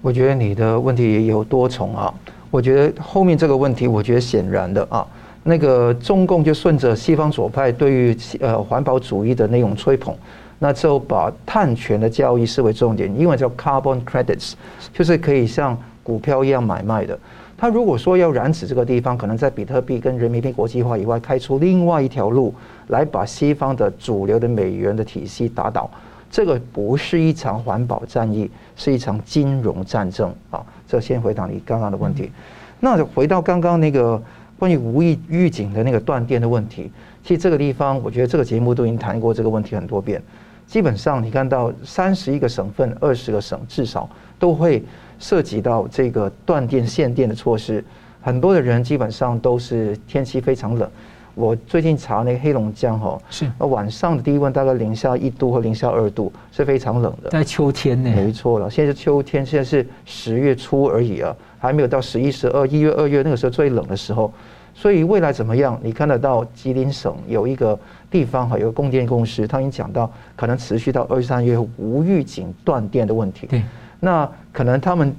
[0.00, 2.14] 我觉得你的问题也有多重啊，
[2.52, 5.04] 我觉得后面这个问题，我觉得显然的啊。
[5.42, 10.14] 那个中共就顺着西方左派对于呃环保主义的那种吹捧，
[10.58, 14.52] 那就把碳权的交易视为重点，因为叫 carbon credits，
[14.92, 17.18] 就是可以像股票一样买卖的。
[17.56, 22.54] 他如果说要染指这个地方，可能在比特币跟人民币国际化以外，开出另外一条路
[22.88, 25.90] 来把西方的主流的美元的体系打倒。
[26.30, 30.62] 这个不是一场环保战役，是一场金融战争啊！
[30.86, 32.30] 这先回答你刚刚的问题。
[32.78, 34.22] 那回到刚刚那个。
[34.60, 36.92] 关于无意预警的那个断电的问题，
[37.24, 40.22] 其实这个地方，我觉得这个节目都已经谈过这个问题很多遍。
[40.66, 44.06] 基本上，你看到三十一个省份、二十个省，至少
[44.38, 44.84] 都会
[45.18, 47.82] 涉及到这个断电限电的措施。
[48.20, 50.86] 很多的人基本上都是天气非常冷。
[51.34, 57.30] 我最近查那个黑龙江哈，是晚上的低温大概零下一度或零下二度，是非常冷的。
[57.30, 58.12] 在秋天呢？
[58.14, 61.34] 没错了，现在是秋天，现在是十月初而已啊。
[61.58, 64.32] 还没有到十一、十二、一月、二月那个时候最冷的时候，
[64.80, 65.78] 所以未来怎么样？
[65.82, 67.78] 你看得到吉林省有一个
[68.10, 73.46] 地方哈，有个供电公司，他已经讲到可能持续到二三月无预警断电的问题。
[73.46, 73.62] 对，
[74.00, 75.14] 那可能他们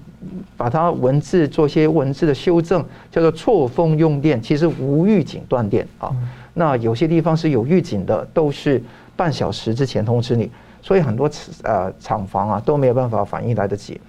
[0.57, 6.11] 把它文字做些文字的修正，叫做错峰用电，其实无预警断电啊。
[6.55, 8.81] 那有些地方是有预警的，都是
[9.15, 10.49] 半小时之前通知你，
[10.81, 11.29] 所以很多
[11.61, 14.01] 呃厂房啊都没有办法反应来得及。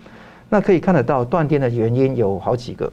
[0.48, 2.90] 那可以看得到断电的原因有好几个，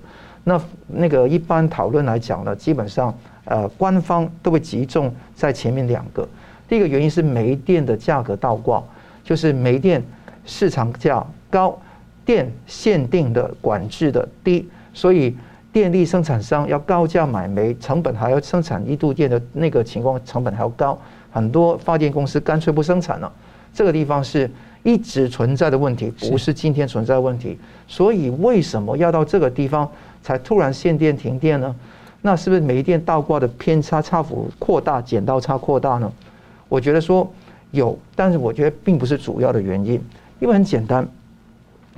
[0.50, 6.28] 那那个一般讨论来讲呢，基本上呃官方都会集中在前面两个。
[6.68, 8.84] 第一个原因是煤电的价格倒挂，
[9.24, 10.04] 就是煤电
[10.46, 11.80] 市场价高，
[12.26, 15.38] 电限定的管制的低，所以
[15.72, 21.00] 电力生产商要高价买煤，成本还要生产一度电的那个情况，成本还要高，
[21.32, 23.32] 很多发电公司干脆不生产了。
[23.72, 24.50] 这个地方是。
[24.82, 29.88] 一直存在的问题，不是今天存在问题，所以为什么要到这个地方
[30.30, 31.76] 才突然限电停电呢？
[32.22, 36.12] 那是不是煤电倒挂的偏差差幅扩大，剪刀差扩大呢？
[36.68, 37.28] 我觉得说
[37.72, 40.00] 有，但是我觉得并不是主要的原因，
[40.40, 41.08] 因为很简单，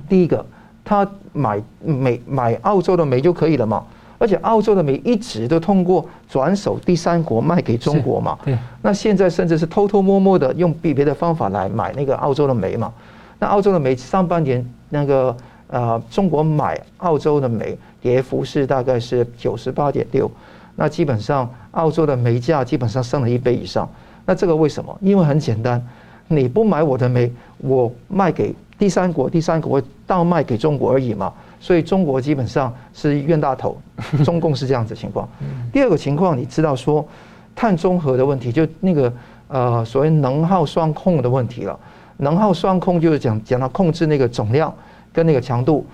[0.08, 0.42] 第一个，
[0.82, 3.84] 他买煤买澳洲的煤就可以了嘛。
[4.16, 8.56] 而且澳洲的煤一直都通过转手第三国卖给中国嘛，对。
[8.80, 12.90] 那现在甚至是偷偷摸摸的用别别的方法来买那个澳洲的煤嘛。
[13.38, 15.36] 那澳洲的煤上半年那个
[15.72, 20.30] 呃中国买澳洲的煤跌幅是大概是九十八点六，
[20.76, 23.88] 那基本上澳洲的煤价基本上升了一倍以上。
[24.24, 24.96] 那这个为什么？
[25.00, 25.82] 因为很简单，
[26.28, 31.32] 你不买我的煤，我卖给第三国，第三国倒卖给中国而已嘛。
[31.58, 33.80] 所以中国基本上是冤大头，
[34.24, 35.28] 中共是这样子情况。
[35.72, 37.06] 第二个情况，你知道说
[37.54, 39.12] 碳中和的问题，就那个
[39.48, 41.78] 呃所谓能耗双控的问题了。
[42.18, 44.72] 能耗双控就是讲讲到控制那个总量
[45.12, 45.86] 跟那个强度。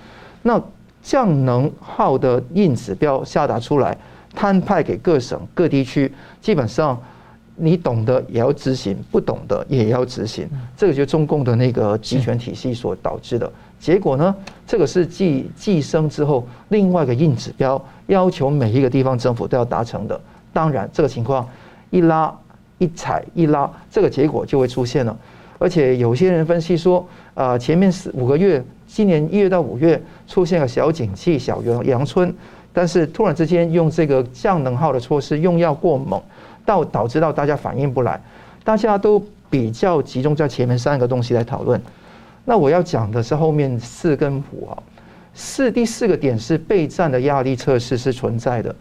[0.42, 0.60] 那
[1.02, 3.96] 降能耗的硬指标下达出来，
[4.34, 7.00] 摊派给各省各地区，基本上
[7.56, 10.48] 你懂的也要执行，不懂的也要执行。
[10.76, 13.50] 这个就是中共的那个集权体系所导致的。
[13.80, 14.34] 结果呢？
[14.66, 20.20] 这个是继计生之后另外一个硬指标，要求每一个地方政府都要达成的。
[20.52, 21.48] 当然，这个情况
[21.90, 22.36] 一拉
[22.78, 25.16] 一踩一拉，这个结果就会出现了。
[25.58, 27.00] 而且有些人分析说，
[27.34, 32.32] 啊、呃，前面四五个月，今年一月到五月出现了小景气、小阳阳春，
[32.72, 36.22] 但是突然之间用这个降能耗的措施用药过猛，
[36.64, 38.20] 到导致到大家反应不来，
[38.62, 41.80] 大家都比较集中在前面三个东西来讨论。
[42.44, 44.78] 那我要讲的是后面四跟五啊，
[45.34, 48.74] 四第四个点是备战的压力测试是存在的。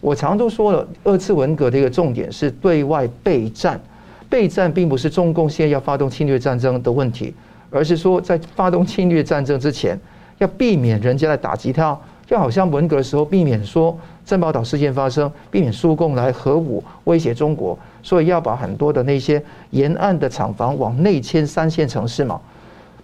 [0.00, 3.80] 我常都说了，二次文革的一个重点是对外备战。
[4.28, 7.34] 备战并不是中共现在要发动侵略战争的问题，
[7.70, 9.98] 而是说在发动侵略战争之前，
[10.38, 22.40] 要避免人家来打击他，就好像文革的时候避免说珍宝岛事件发生，避免苏共来核武威胁中国，所以要把很多的那些沿岸的厂房往内迁三线城市嘛。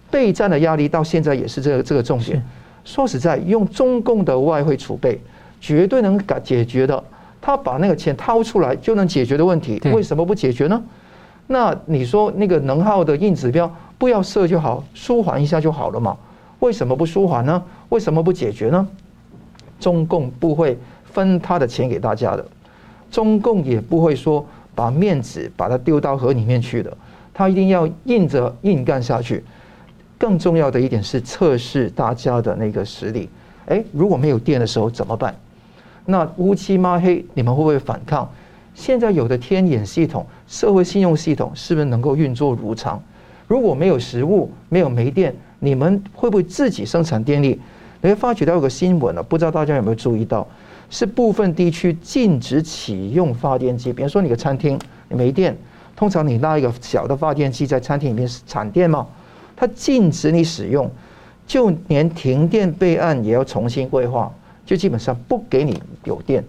[0.09, 2.43] 备战的压力到现在也是这个这个重点。
[2.83, 5.19] 说实在，用中共的外汇储备。
[5.63, 7.03] 绝对能解解决的，
[7.39, 10.81] 他把那个钱掏出来就能解决的问题，为什么不解决呢？
[11.51, 16.17] 那你说那个能耗的硬指标不要设就好，舒缓一下就好了嘛？
[16.59, 17.61] 为什么不舒缓呢？
[17.89, 18.87] 为什么不解决呢？
[19.77, 22.45] 中共不会分他的钱给大家的，
[23.11, 26.95] 中共也不会说把面子把它丢到河里面去的，
[27.33, 29.43] 他一定要硬着硬干下去。
[30.17, 33.27] 更重要的一点是测试大家的那个实力。
[33.65, 35.35] 诶，如果没有电的时候怎么办？
[36.05, 38.31] 那乌漆抹黑，你们会不会反抗？
[38.73, 43.01] 现在有的天眼系统、社会信用系统是不是能够运作如常？
[43.47, 47.57] 如果没有食物、没有煤电，你们会不会自己生产电力？
[48.01, 50.45] 你会发觉到有个新闻了，不知道大家有没有注意到？
[50.89, 55.55] 是部分地区禁止启用发电机，比如说你个餐厅你没电，
[55.95, 59.07] 通常你拉一个小的发电机在餐厅里面产电吗？
[59.55, 60.91] 它禁止你使用，
[61.47, 64.29] 就连停电备案也要重新规划。
[64.65, 66.43] 就基本上不给你有电，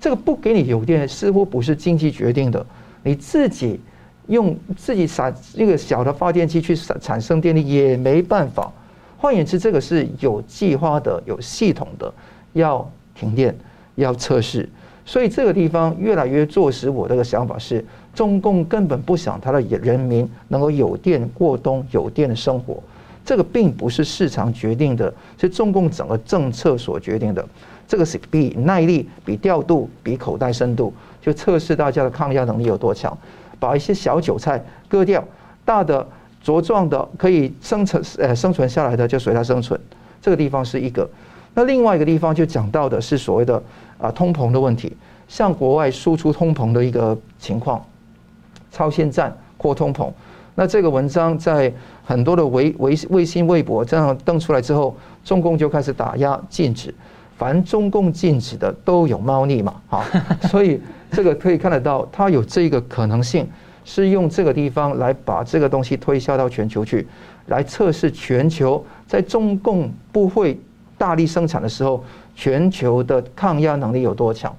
[0.00, 2.64] 这个不给你有电似乎不是经济决定的，
[3.02, 3.80] 你自己
[4.28, 8.72] 用自己撒一个小的发电机去产产生电力也没办法。
[9.18, 12.12] 换言之，这个是有计划的、有系统的
[12.52, 13.54] 要停电、
[13.96, 14.68] 要测试。
[15.04, 17.84] 所以这个地方越来越坐实我这个想法是，
[18.14, 22.82] 中共根本不想他的人民能够有电过冬、有电的生活。
[23.24, 27.46] 这个并不是市场决定的，是中共整个政策所决定的。
[27.86, 33.16] 这个是比耐力、比调度、比口袋深度，就测试大家的抗压能力有多强。
[33.58, 35.22] 把一些小韭菜割掉，
[35.64, 36.06] 大的
[36.42, 39.78] 茁壮的可以生存呃生存下来的就随它生存。
[40.22, 41.08] 这个地方是一个。
[41.52, 43.62] 那另外一个地方就讲到的是所谓的
[43.98, 44.96] 啊通膨的问题，
[45.28, 47.84] 向国外输出通膨的一个情况，
[48.70, 50.10] 超限战或通膨。
[50.54, 51.72] 那这个文章在
[52.04, 56.94] 很多的微微微信、微博这样登出来之后，中共就开始打压禁止，
[57.36, 60.04] 凡中共禁止的都有猫腻嘛，啊，
[60.48, 60.80] 所以
[61.12, 63.48] 这个可以看得到，它有这个可能性，
[63.84, 67.06] 是用这个地方来把这个东西推销到全球去，
[67.46, 70.58] 来测试全球在中共不会
[70.96, 74.54] 大力生产的时候，全球的抗压能力有多强。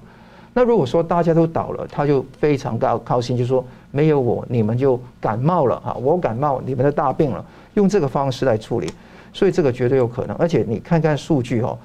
[0.54, 3.64] 那如果说大家都倒了，他就非常高高兴，就说。
[3.94, 5.94] 没有我，你们就感冒了哈！
[6.00, 8.90] 我感冒，你们的大病了，用这个方式来处理，
[9.34, 10.34] 所以这个绝对有可能。
[10.36, 11.76] 而且你看看数据哦，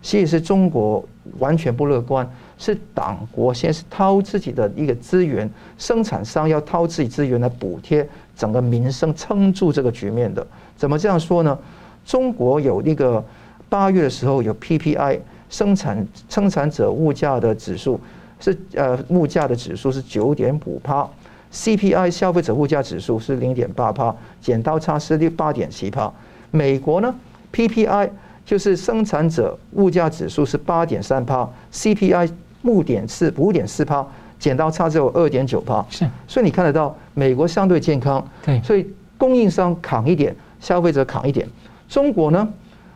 [0.00, 1.04] 其实中国
[1.40, 2.24] 完全不乐观，
[2.58, 10.46] 是党国先是掏自己的一个资源，生产商要掏自己资源来补贴整个民生，撑住这个局面的。
[10.76, 11.58] 怎么这样说呢？
[12.04, 13.24] 中国有那个
[13.68, 15.18] 八月的时候有 PPI
[15.50, 18.00] 生产生产者物价的指数
[18.38, 21.08] 是呃物价的指数是九点五趴。
[21.52, 26.12] CPI 消费者物价指数是零点八帕，剪刀差是六八点七帕。
[26.50, 27.14] 美国呢
[27.52, 28.10] ，PPI
[28.44, 32.30] 就是生产者物价指数是八点三帕，CPI
[32.66, 34.06] 五点四五点四趴，
[34.38, 35.84] 剪刀差只有二点九趴。
[35.88, 41.46] 是，所以你看得到美国相对健康，对，所以供应商扛一点，消费者扛一点。
[41.88, 42.48] 中国呢，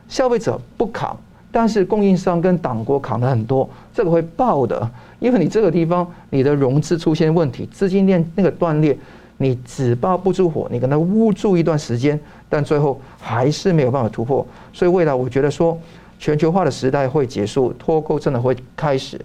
[0.08, 1.16] 消费者不扛，
[1.52, 4.90] 但是供应商跟党国扛了很多，这个会爆的。
[5.20, 8.96] 因为你这个地方，你的融资出现问题，资金链那个断裂，
[9.36, 14.46] 你纸包不住火，你可能捂住一段时间，但最后还是没有办法突破。
[14.72, 15.78] 所以未来我觉得说，
[16.18, 19.20] 全球化的时代会结束，脱钩真的会开始。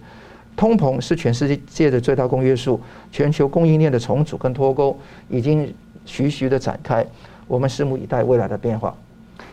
[0.55, 2.79] 通膨是全世界的最大公约数，
[3.11, 4.97] 全球供应链的重组跟脱钩
[5.29, 5.73] 已经
[6.05, 7.05] 徐徐的展开，
[7.47, 8.95] 我们拭目以待未来的变化。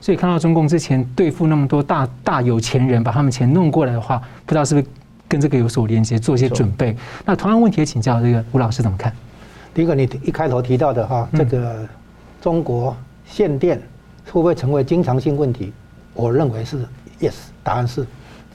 [0.01, 4.87] 所以看到中共之前对付那么多大大有钱人，把他们钱弄过来的话，不知道是不是？
[5.29, 6.95] 跟这个有所连接，做一些准备。
[7.25, 9.11] 那同样问题也请教这个吴老师怎么看？
[9.73, 11.89] 第一个，你一开头提到的哈，这个
[12.39, 13.81] 中国限电
[14.27, 15.73] 会不会成为经常性问题？
[16.13, 16.87] 我认为是
[17.19, 18.07] yes，答案是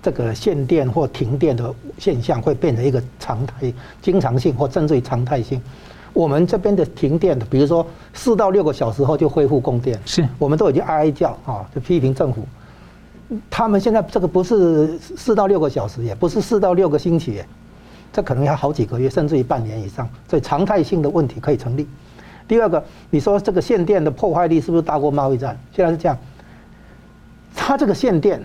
[0.08, 5.62] 这个限电或停电的现象会变成一个常态、经常性或甚至于常态性。
[6.14, 12.48] 我们这边的停电的，比如说四到六个小时后就恢复供电，是我们都已经哀哀叫啊，就批评政府。
[13.50, 17.44] 他们现在这个不是四到六个小时，也不是四到六个星期，
[18.14, 21.86] 这可能要好几个月，甚至于半年以上，所以常态性的问题可以成立。
[22.48, 25.60] 第二个，你说这个限电的破坏力是不是大过贸易战？
[25.76, 26.18] 现在是这样，
[27.54, 28.42] 它这个限电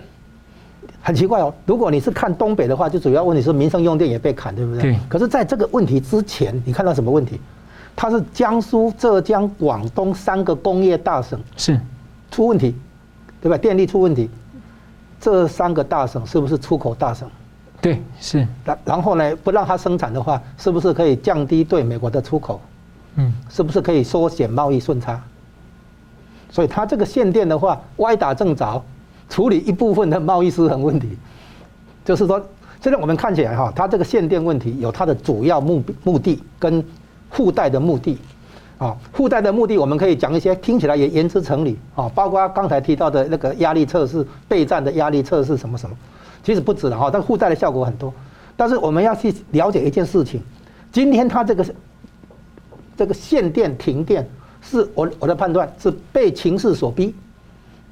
[1.03, 1.53] 很奇怪哦。
[1.65, 4.81] 如果你是看东北的话，就主要问题是民生用电也被砍，对不对？
[4.81, 4.97] 对。
[5.09, 7.39] 可是在这个问题之前，你看到什么问题？
[7.95, 11.79] 它是江苏、浙江、广东三个工业大省是
[12.31, 12.73] 出问题，
[13.39, 13.57] 对吧？
[13.57, 14.29] 电力出问题。
[15.19, 17.29] 这三个大省是不是出口大省？
[17.81, 18.47] 对，是。
[18.63, 22.59] 然然后呢，不让它生产的话，是不是可以降低对美国的出口？
[23.15, 25.21] 嗯，是不是可以缩减贸易顺差？
[26.49, 28.83] 所以它这个限电的话，歪打正着，
[29.33, 31.17] 处理一部分的贸易失衡问题。
[32.05, 32.39] 就是说，
[32.79, 36.85] 现在我们看起来哈，它这个限电问题有它的主要目目的跟
[37.31, 38.15] 附带的目的。
[38.77, 45.95] 啊，附带的目的我们可以讲一些听起来也言之成理啊，包括刚才提到的那个压力测试、备战的压力测试什么什么，
[46.43, 48.13] 其实不止了哈，但附带的效果很多。
[48.55, 50.41] 但是我们要去了解一件事情，
[50.91, 51.65] 今天它这个
[52.95, 54.27] 这个限电停电，
[54.61, 57.15] 是我我的判断是被情势所逼，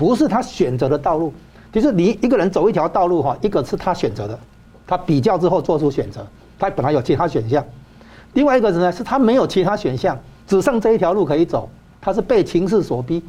[0.01, 1.31] 不是他选择的道路。
[1.71, 4.39] 其实你一个人走一条道路哈，一个是他选择的，
[4.87, 6.25] 他比较之后做出选择，
[6.57, 7.61] 他本来有其他选项；
[8.33, 10.17] 另外一个人呢，是他没有其他选项。
[10.47, 11.69] 只剩这一条路可以走，
[12.01, 13.23] 他是被情势所逼。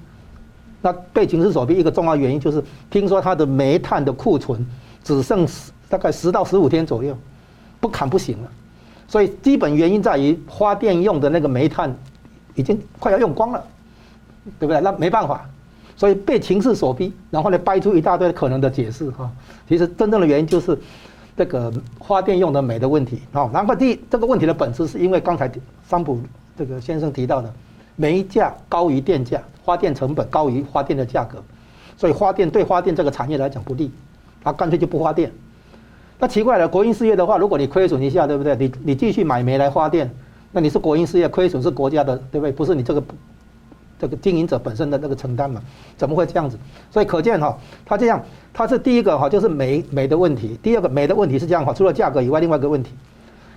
[0.80, 4.66] 那被情势所逼，一个重要原因就是，听说他的煤炭的库存
[5.04, 5.46] 只剩
[5.90, 7.14] 大概十到十五天左右，
[7.80, 8.50] 不砍不行了。
[9.06, 11.94] 所以基本原因在于发电用的那个煤炭
[12.54, 13.62] 已经快要用光了，
[14.58, 14.80] 对不对？
[14.80, 15.46] 那没办法，
[15.96, 19.31] 所以被情势所逼，然后呢掰出一大堆可能的解释哈。
[19.68, 20.78] 其实真正的原因就是
[21.37, 21.72] 这个
[22.07, 23.48] 发电用的煤的问题啊。
[23.52, 25.50] 然后第这个问题的本质是因为刚才
[25.87, 26.20] 桑普。
[26.55, 27.50] 这个先生提到的，
[27.96, 31.42] 煤价高于电价，发电成本高于发电的价格，
[31.96, 33.90] 所以发电对发电这个产业来讲不利，
[34.44, 35.33] 他干脆就不发电。
[36.18, 38.55] 那奇怪了，国营事业的话，如果你亏损一下，对不对？
[38.55, 40.09] 你你继续买煤来发电，
[40.52, 42.52] 那你是国营事业，亏损是国家的，对不对？
[42.52, 43.02] 不是你这个
[44.02, 45.62] 这个经营者本身的那个承担嘛？
[45.96, 46.58] 怎么会这样子？
[46.90, 48.20] 所以可见哈，他这样，
[48.52, 52.90] 他是第一个哈，就是煤煤的问题；第二个煤的问题是这样哈，除了价格以外，另外一个问题，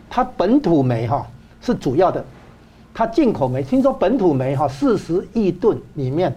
[0.08, 1.26] 它本土煤哈
[1.62, 2.24] 是主要的。
[2.94, 6.36] 它进口煤，听说本土煤哈四十亿吨里面，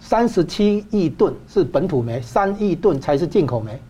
[0.00, 3.80] 三十七亿吨是本土煤，三亿吨才是进口煤。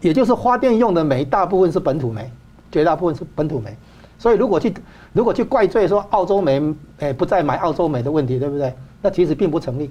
[0.00, 2.28] 也就是发电用的煤大部分是本土煤，
[2.72, 3.76] 绝大部分是本土煤。
[4.18, 4.72] 所以如果去
[5.12, 6.62] 如果去怪罪说澳洲煤
[6.98, 8.72] 诶不再买澳洲煤的问题，对不对？
[9.00, 9.90] 那其实并不成立。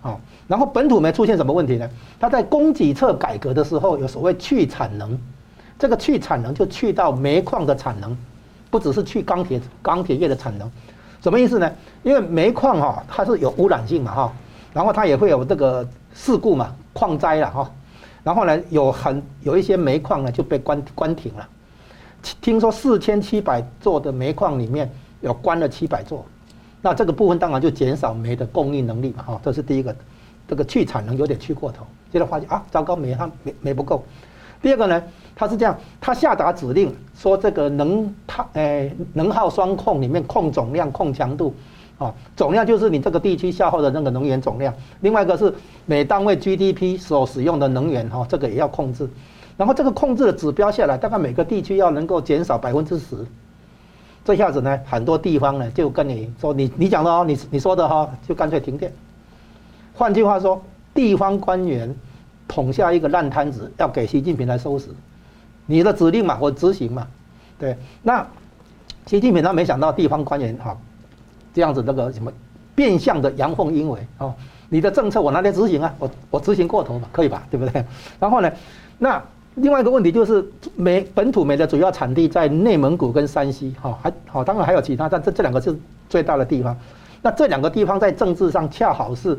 [0.00, 1.88] 好，然后本土煤出现什么问题呢？
[2.18, 5.18] 它在供给侧改革的时候有所谓去产能，
[5.78, 8.16] 这个去产能就去到煤矿的产能。
[8.68, 10.68] 不只是去钢铁钢铁业的产能，
[11.22, 11.70] 什么意思呢？
[12.02, 14.32] 因为煤矿哈它是有污染性嘛哈，
[14.74, 17.70] 然后它也会有这个事故嘛，矿灾了哈，
[18.24, 21.48] 然后呢有很有一些煤矿呢就被关关停了，
[22.40, 26.24] 听说四千七百座的煤矿里面有关了七百座，
[26.82, 29.94] 那这个部分当然就减少煤的供应能力嘛哈，这是第一个，
[30.48, 34.04] 这个去产能有点去过头，接着发现啊糟糕煤它煤煤不够，
[34.62, 35.02] 第二个呢？
[35.38, 41.54] 他是这样，他下达指令说，这个能耗诶能耗双控里面控总量、控强度，
[41.98, 49.06] 啊，总量就是你这个地区消耗的那个能源总量，另外一个是每单位 GDP 所使用的能源，哈，这个也要控制。
[49.56, 53.16] 然后这个控制的指标下来，大概每个地区要能够减少百分之十。
[54.24, 58.92] 这下子呢，很多地方呢就跟你说，你你讲的哦，你你说的哈，就干脆停电。
[59.94, 60.60] 换句话说，
[60.92, 61.94] 地方官员
[62.48, 64.88] 捅下一个烂摊子，要给习近平来收拾。
[65.64, 67.06] 你的指令嘛，我执行嘛，
[67.58, 67.76] 对。
[68.02, 68.26] 那
[69.06, 70.76] 习近平他没想到地方官员哈，
[71.54, 72.32] 这样子那个什么
[72.74, 74.34] 变相的阳奉阴违哦。
[74.68, 77.46] 你的政策我拿来执行啊，我我执行过头嘛，可以吧？
[77.48, 77.84] 对不对？
[78.18, 78.50] 然后呢，
[78.98, 79.22] 那
[79.56, 85.76] 另外一个问题就是煤本土煤的主要产地在内蒙古跟山西哈，还好，当然还有其他，但这这两个是
[86.08, 86.76] 最大的地方。
[87.20, 89.38] 那这两个地方在政治上恰好是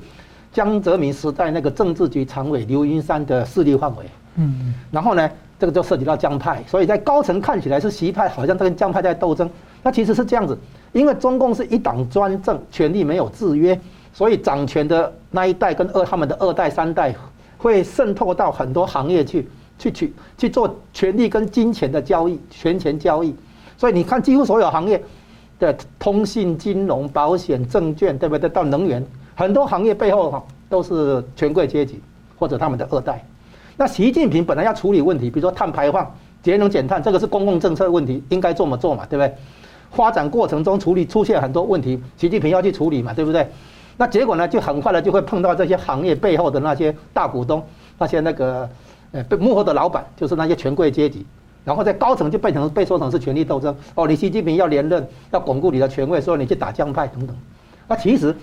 [0.51, 4.05] 江泽民时代那个政治局常委刘云山的势力范围。
[4.35, 4.73] 嗯。
[4.91, 5.29] 然后呢？
[5.59, 9.49] 这个就涉及到江派，所以在高层看起来是习派，好像跟江派在斗争。
[9.81, 10.55] 那其实是这样子，
[10.93, 13.79] 因为中共是一党专政，权力没有制约，
[14.13, 17.11] 所以掌权的那一代跟二他们的二代三代
[17.57, 23.35] 会渗透到很多行业去，去去去做权力跟金钱的交易，权钱交易。
[23.77, 25.01] 所以你看，几乎所有行业
[25.59, 28.49] 的通信、金融、保险、证券，对不对？
[28.49, 29.05] 到能源，
[29.35, 32.01] 很多行业背后哈都是权贵阶级
[32.37, 33.23] 或者他们的二代。
[33.75, 36.11] 那习近平本来要处理问题，比如说碳排放、
[36.41, 39.35] 节能减碳，这个是公共政策问题，应该这么做嘛，对不对？
[39.91, 43.47] 发展过程中处理出现很多问题，习近平要去处理嘛，对不对？
[43.95, 47.63] 那结果呢，就很快的就会碰到这些行业背后的那些大股东，
[47.97, 48.69] 那些那个
[49.29, 51.25] 呃幕后的老板，就是那些权贵阶级，
[51.65, 53.75] 然后在高层就变成被说成是权力斗争。
[53.95, 57.35] 哦，你习近平要连任，要巩固你的权位，说你去打江派等等。
[57.87, 58.35] 那其实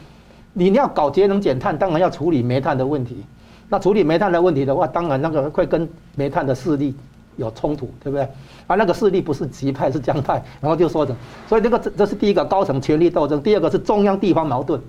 [0.52, 3.24] 你要搞节能减碳，当然要处理煤炭的问题。
[3.68, 6.94] 那处理煤炭的问题的话，当然那个会跟煤炭的势力
[7.36, 8.28] 有冲突，对不对？
[8.66, 11.14] 而那个势力不是极派，是江派，然后就说的。
[11.48, 14.80] 所以这个这这是第一个高层权力斗争，第二个是中央地方矛盾。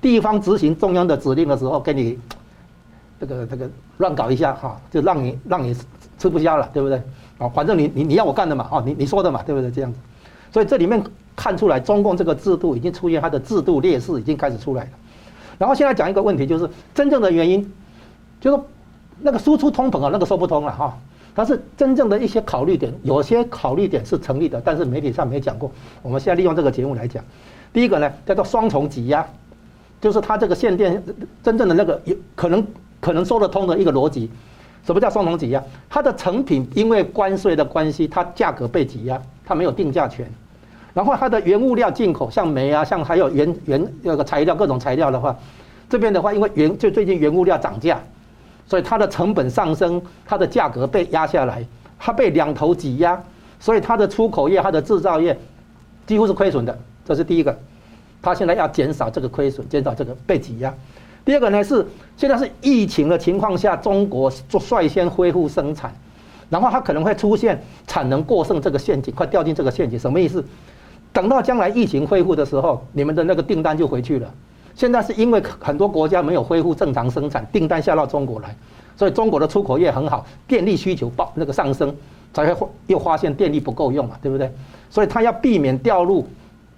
[0.00, 2.18] 地方执行中央的指令的时候，给你
[3.18, 5.74] 这个这个乱搞一下哈，就让你让你
[6.18, 7.00] 吃不消了，对不对？
[7.38, 9.70] 啊，反正你你你要我干的嘛，哦，你你说的嘛，对不对？
[9.70, 9.98] 这样子，
[10.52, 11.02] 所以这里面
[11.34, 14.90] 看出来，中共这个制度已经出现它的制度劣势，已经开始出来了。
[15.58, 17.72] 然后现在讲一个问题，就是真正的原因，
[18.40, 18.62] 就是
[19.20, 20.98] 那个输出通膨啊，那个说不通了哈。
[21.34, 25.70] 但是真正的一些考虑点，有些考虑点是成立的，但是媒体上没讲过。
[26.02, 27.22] 我们现在利用这个节目来讲，
[27.72, 29.26] 第一个呢叫做双重挤压。
[29.98, 31.02] 就是它这个限电
[31.42, 32.64] 真正的那个有可能
[33.00, 34.30] 可能说得通的一个逻辑，
[34.84, 35.62] 什么叫双重挤压？
[35.88, 40.30] 它的成品因为关税的关系，它价格被挤压，它没有定价权。
[40.94, 45.36] 然后它的原物料进口，像煤啊，像还有原原那个材料各种材料的话，
[45.90, 48.00] 这边的话因为原就最近原物料涨价，
[48.66, 51.62] 所以它的成本上升，它的价格被压下来，
[51.98, 53.22] 它被两头挤压，
[53.60, 55.38] 所以它的出口业、它的制造业
[56.06, 57.54] 几乎是亏损的，这是第一个。
[58.22, 60.72] 它现在要减少这个亏损，减少这个被挤压。
[61.26, 61.84] 第二个呢是
[62.16, 65.92] 现在是疫情的情况下，中国率先恢复生产，
[66.48, 69.98] 然后它可能会出现产能过剩这个陷阱，快掉进这个陷阱。
[69.98, 70.42] 什么意思？
[71.12, 74.32] 等到将来疫情恢复的时候，你们的那个订单就回去了。
[74.76, 78.54] 现在是因为很多国家没有恢复正常生产，订单下到中国来，
[78.96, 81.92] 所以中国的出口业很好，电力需求爆那个上升，
[82.32, 84.48] 才会又发现电力不够用嘛，对不对？
[84.88, 86.24] 所以他要避免掉入。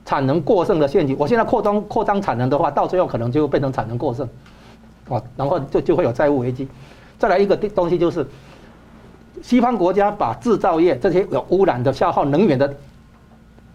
[0.08, 4.26] 产能过剩的陷阱，我现在扩张扩张产能的话，到最后可能就变成产能过剩，
[5.06, 6.66] 啊，然后就就会有债务危机。
[7.18, 8.26] 再来一个东西就是，
[9.42, 12.74] 西方国家把制造业这些有污染的、消耗能源的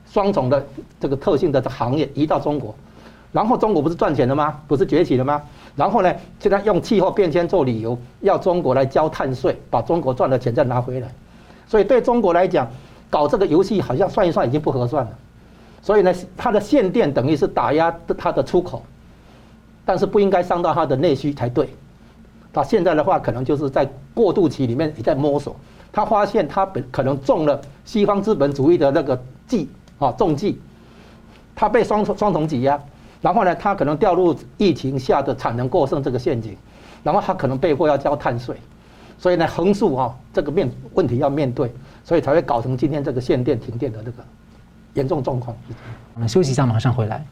[0.08, 0.66] 双重的
[1.00, 2.74] 这个特性的行业移到中国，
[3.32, 4.60] 然后中国不是赚钱了吗？
[4.68, 5.40] 不是崛起了吗？
[5.76, 11.08] 然后呢，现在用气候变迁做理由，要中国来交碳税，把中国赚的钱再拿回来。
[11.68, 12.68] 所以对中国来讲，
[13.12, 15.12] 搞这个游戏好像算一算已经不合算了。
[15.84, 18.82] 所以呢，它的限电等于是打压它的出口，
[19.86, 21.70] 但是不应该伤到它的内需才对。
[22.54, 25.56] 它现在的话，可能就是在过渡期里面也在摸索。
[25.92, 29.70] 他发现他本可能中了西方资本主义的那个计
[30.00, 30.60] 啊中计，
[31.54, 32.82] 他被双重双重挤压，
[33.22, 36.58] 然后呢，他可能掉入疫情下的产能过剩这个陷阱，
[37.04, 38.56] 然后他可能被迫要交碳税，
[39.20, 41.72] 所以呢，横竖啊这个面问题要面对，
[42.04, 44.24] 所以才会搞成今天这个限电停电的这个。
[44.94, 45.56] 严重状况，
[46.14, 47.24] 我们休息一下，马上回来。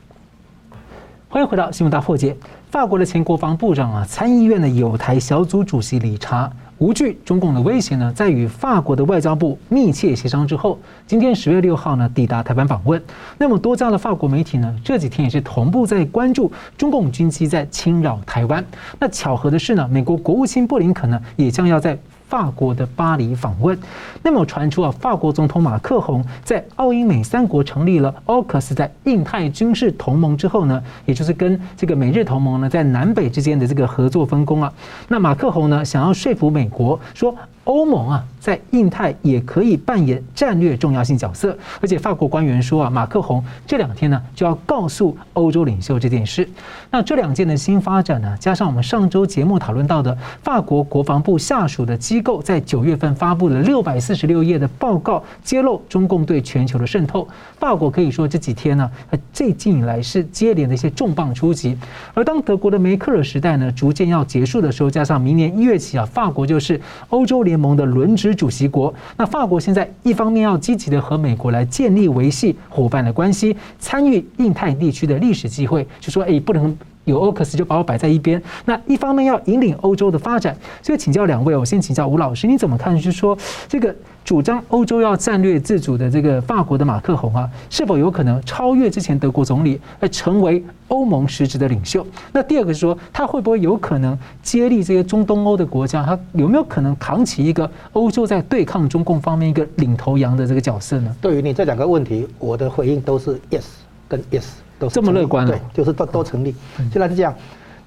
[1.29, 2.35] 欢迎回到新闻大破解。
[2.69, 13.01] 法国的前国防部长啊，参议院的友台小组主席理查，无惧中共的威胁呢，在与法国的外交部密切协商之后，今天十月六号呢，抵达台湾访问。
[13.37, 18.65] 那么多家的法国媒体呢，这几天也是同步在关注中共军机在侵扰台湾。
[18.99, 21.97] 那巧合的是呢，美国国务卿布林肯呢，也将要在。
[22.31, 23.77] 法国的巴黎访问，
[24.23, 34.71] 那么传出啊，法国总统马克宏在澳英美三国成立了 AUKUS 在印太军事同盟之后呢，也就是跟这个美日同盟呢在南北之间的这个合作分工啊，
[35.09, 37.35] 那马克宏呢想要说服美国说。
[37.63, 46.49] 欧盟啊，在印太也可以扮演战略重要性角色，而且法国官员说啊，马克宏这两天呢就要告诉欧洲领袖这件事。
[46.89, 57.27] 那这两件的新发展呢，加上我们上周节目讨论到的法国国防部下属的机构在九月份发布了六百四十六页的报告，揭露中共对全球的渗透。
[57.57, 58.89] 法国可以说这几天呢，
[59.33, 61.77] 最近以来是接连的一些重磅出击。
[62.13, 76.77] 而当德国的梅克尔时代呢逐渐要结束的时候，加上明年一月起啊，法国就是欧洲联盟的轮值主席国，那法国现在一方面要积极的和美国来建立维系伙伴的关系，参与印太地区的历史机会，就说哎，不能
[77.11, 78.41] 有 AUKUS 就把我摆在一边。
[78.65, 82.95] 那一方面要引领欧洲的发展，所以请教两位，我先请教吴老师，你怎么看？
[82.95, 83.37] 就是说
[83.67, 83.93] 这个。
[84.23, 92.05] 主张欧洲要战略自主的这个法国的马克宏啊，是否有可能超越之前德国总理，而成为欧盟实质的领袖？
[92.31, 96.03] 那第二个是说，他会不会有可能接力这些中东欧的国家？
[96.03, 101.13] 他有没有可能扛起一个欧洲在对抗中共方面一个领头羊的这个角色呢？
[101.19, 103.63] 对于你这两个问题，我的回应都是 yes
[104.07, 104.43] 跟 yes，
[104.81, 105.45] 都是这么乐观。
[105.45, 106.53] 对，就是都都成立。
[106.91, 107.33] 现在是这样，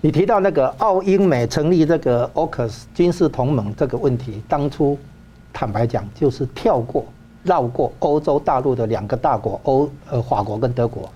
[0.01, 4.97] 你提到那个澳英美成立这个 AUKUS 军事同盟这个问题，当初。
[5.57, 7.05] 坦白讲，就是跳过
[7.45, 11.09] 绕过欧洲大陆的两个大国欧呃法国跟德国，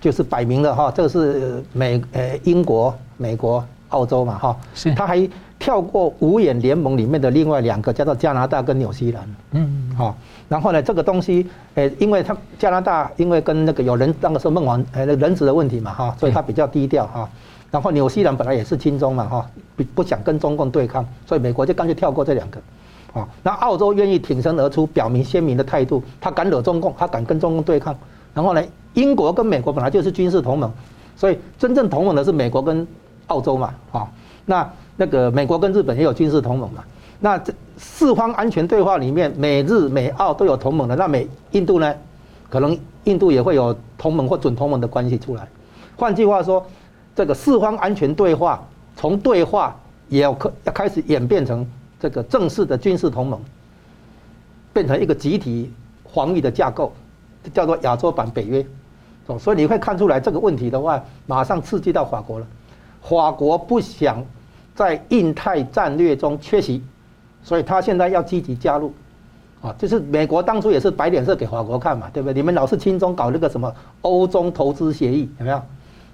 [0.00, 5.28] 就是摆明了哈，这个是美呃英国、美国、澳洲嘛哈，是他还
[5.58, 10.16] 跳过五眼联盟里面的另外两个叫做加拿大跟纽西兰，嗯，好，
[10.48, 17.28] 然后呢这个东西诶，因为他加拿大因为跟那个有人那个时候孟晚呃人质的问题嘛哈，所以他比较低调哈。
[17.70, 19.46] 然后纽西兰本来也是亲中嘛哈，
[19.76, 22.58] 不不想跟中共对抗，所以美国就干脆跳过这两个，
[23.12, 27.94] 啊，那澳洲愿意挺身而出，表明鲜明的态度，他敢惹中共，他敢跟中共对抗。
[28.32, 30.72] 然后呢，英国跟美国本来就是军事同盟，
[31.14, 32.88] 所以真正同盟的是美国跟
[33.26, 34.08] 澳洲嘛，啊，
[34.46, 36.82] 那那个美国跟日本也有军事同盟嘛，
[37.20, 41.94] 那这四方安全对话里面，美日美澳都有同盟的，那美印度呢，
[42.50, 45.48] 可能印度也会有同盟或准同盟的关系出来。
[45.96, 46.66] 换句话说。
[47.16, 48.64] 这个四方安全对话，
[48.94, 49.74] 从对话
[50.08, 51.66] 也要开要开始演变成
[51.98, 53.40] 这个正式的军事同盟，
[54.72, 55.68] 变成一个集体
[56.14, 56.92] 防御的架构，
[57.52, 58.64] 叫做亚洲版北约。
[59.36, 62.46] 所以你会看出来这个问题的话，马上刺激到法国了。
[63.02, 64.24] 法国不想
[64.76, 66.80] 在印太战略中缺席，
[67.48, 68.92] 所以他现在要积极加入。
[69.60, 72.34] 啊，就是美国当初也是摆脸色给法国看嘛，对不对？
[72.34, 75.60] 你们老是轻中搞那个什么欧中投资协议，有没有？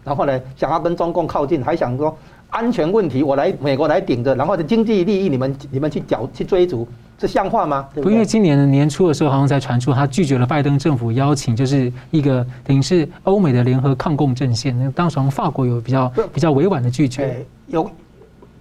[0.03, 2.17] 然后呢，想要跟中共靠近，还想说
[2.49, 7.87] 安全问题我来美国来顶着，然后的经济利益你们你们去搅去追逐，这像话吗？
[7.93, 8.15] 对不对？
[8.15, 14.75] 因为今年的年初的时候，好像才传出他拒绝了拜登政府邀请，就是一个等于是欧美的联合抗共阵线。
[14.79, 17.45] 那当时法国有比较比较委婉的拒绝。
[17.67, 17.91] 有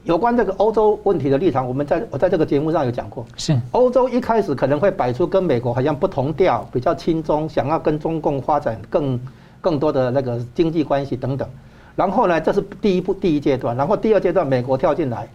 [0.03, 3.25] 有关这个欧洲问题的立场，我们在我在这个节目上有讲过。
[3.37, 9.19] 是欧洲一开始可能会摆出跟美国好像不同调，比较亲中，想要跟中共发展更。
[9.63, 11.47] 更多的那个经济关系等等，
[11.95, 15.25] 然后呢，这是第一步第一阶段，然后第二阶段美国跳进来，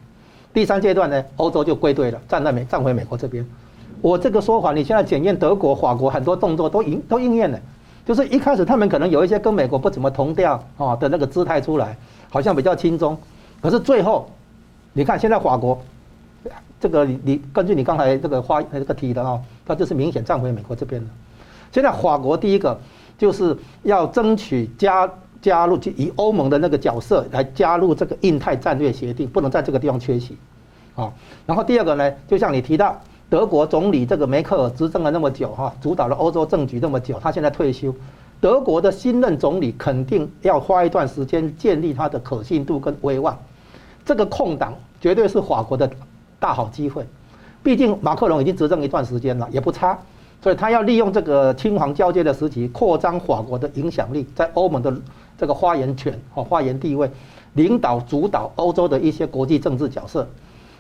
[0.53, 3.43] 第三阶段呢，欧洲就归队了，站在美站回美国这边。
[4.03, 7.59] 我这个说法，你现在检验德国、法国很多动作都应都应验了，
[8.05, 11.97] 就是一开始他们可能有一些跟美国不怎么同调啊的那个姿态出来，
[12.29, 13.17] 好像比较亲中，
[13.63, 14.29] 可是最后，
[14.99, 15.81] 你看现在法国，
[16.81, 21.09] 这个你你根据你刚才这个话这个提的啊，它就是明显站回美国这边了。
[21.71, 22.77] 现在法国第一个。
[23.19, 30.37] 就是要争取加加入，以欧盟的那个角色来加入这个印太战略协定，不能在这个地方缺席，
[30.95, 31.13] 啊。
[31.45, 32.97] 然后第二个呢，就像你提到，
[33.29, 37.93] 德国总理这个梅克尔执政了那么久哈，主导了欧洲政局那么久，他现在退休，
[38.41, 43.37] 德国的新任总理肯定要花一段时间建立他的可信度跟威望，
[44.09, 45.91] 这个空档绝对是法国的
[46.41, 47.07] 大好机会，
[47.63, 49.99] 毕竟马克龙已经执政一段时间了，也不差。
[50.43, 54.91] 所以他要利用这个青黄交接的时期，扩张法国的影响力，在欧盟的
[55.37, 57.11] 这个发言权和发言地位，
[57.53, 60.27] 领导主导欧洲的一些国际政治角色。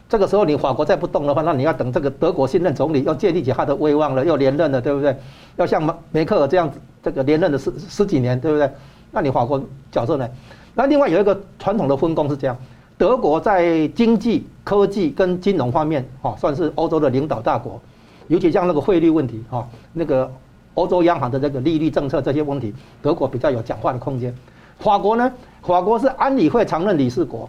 [0.09, 5.14] 这个时候你法国再不动的话，那你要等这个德国新任总理要建立起他的威望了，又连任了，对不对？
[5.57, 8.70] 要像梅梅克尔这样子，这个连任了十十几年，对不对？
[9.11, 9.62] 那你法国
[9.93, 10.26] 角色呢？
[10.74, 12.57] 那另外有一个传统的分工是这样：
[12.99, 17.81] 德国在经济、科技跟金融方面，哈，算是欧洲的领导大国。
[18.27, 20.31] 尤其像那个汇率问题，哈，那个
[20.75, 24.35] 欧洲央行的这个利率政策这些问题，德国比较有讲话的空间。
[24.81, 25.33] 法国呢，
[25.63, 27.49] 法国是安理会常任理事国，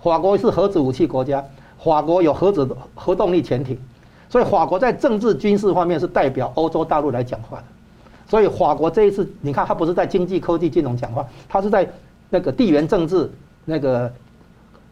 [0.00, 1.44] 法国是核子武器国家，
[1.78, 3.76] 法国有核子核动力潜艇，
[4.28, 7.64] 所以法国在政治军事方面是代表欧洲大陆来讲话的。
[8.26, 11.86] 所以法国这一次，你看他不是在经济、科技、金融讲话，他是在
[12.30, 13.30] 那个地缘政治、
[13.66, 14.10] 那个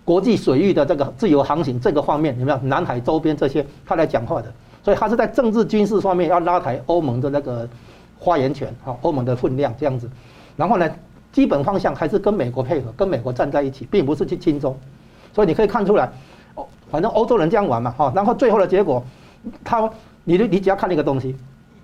[0.05, 2.59] 国际水域的这个自由航行这个方面，有没有？
[2.59, 4.53] 南海周边这些，他来讲话的。
[4.83, 7.69] 所以他是在政治军事方面要拉抬欧盟的那个
[8.19, 10.11] 发言权，哈，欧盟的分量这样子。
[10.57, 10.91] 然后呢，
[11.31, 14.77] 基本方向还是跟美国配合，跟美国站在一起，并不是去亲中。
[15.33, 16.11] 所以你可以看出来，
[16.91, 18.13] 反正欧洲人这样玩嘛，哈。
[18.15, 19.05] 然后最后的结果，
[19.63, 19.89] 他，
[20.25, 21.37] 你你只要看那个东西，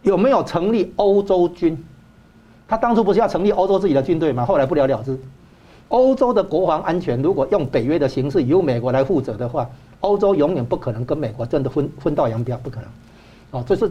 [0.03, 1.79] 有没有成立欧洲军？
[2.67, 4.45] 他当初不是要成立欧洲自己的军队吗？
[4.45, 5.17] 后来不了了之。
[5.89, 9.69] 欧洲的国防安全如果用北约的形式由美国来负责的话。
[10.01, 12.89] 欧洲永远不可能跟美国真的分分道扬镳，不可能，
[13.51, 13.91] 哦，这是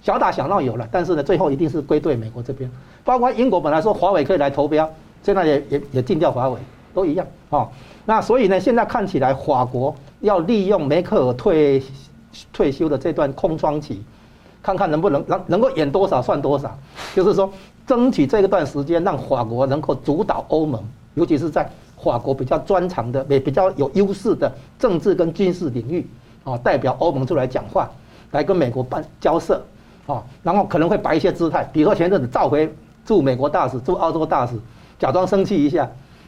[0.00, 2.70] 小打小闹有了，但是呢，最后一定是归队美国这边。
[3.02, 4.88] 包括英国本来说华为可以来投标，
[5.24, 6.60] 现在也也也禁掉华为，
[6.94, 7.68] 都一样，哦。
[8.04, 11.82] 那所以呢，现在看起来法国要利用梅克尔退
[12.52, 14.04] 退休的这段空窗期，
[14.62, 16.78] 看看能不能能能够演多少算多少，
[17.12, 17.50] 就是说
[17.88, 20.80] 争取这一段时间让法国能够主导欧盟，
[21.14, 21.70] 尤其是在。
[22.02, 26.08] 法国比较专长的，也比较有优势的政治跟军事领域，
[26.44, 27.90] 啊，代表欧盟出来讲话，
[28.30, 29.62] 来跟美国办交涉，
[30.06, 34.58] 啊，然后可能会摆一些姿态，比如说前阵子召回驻美国大使、驻澳洲大使，
[34.98, 35.86] 假装生气一下，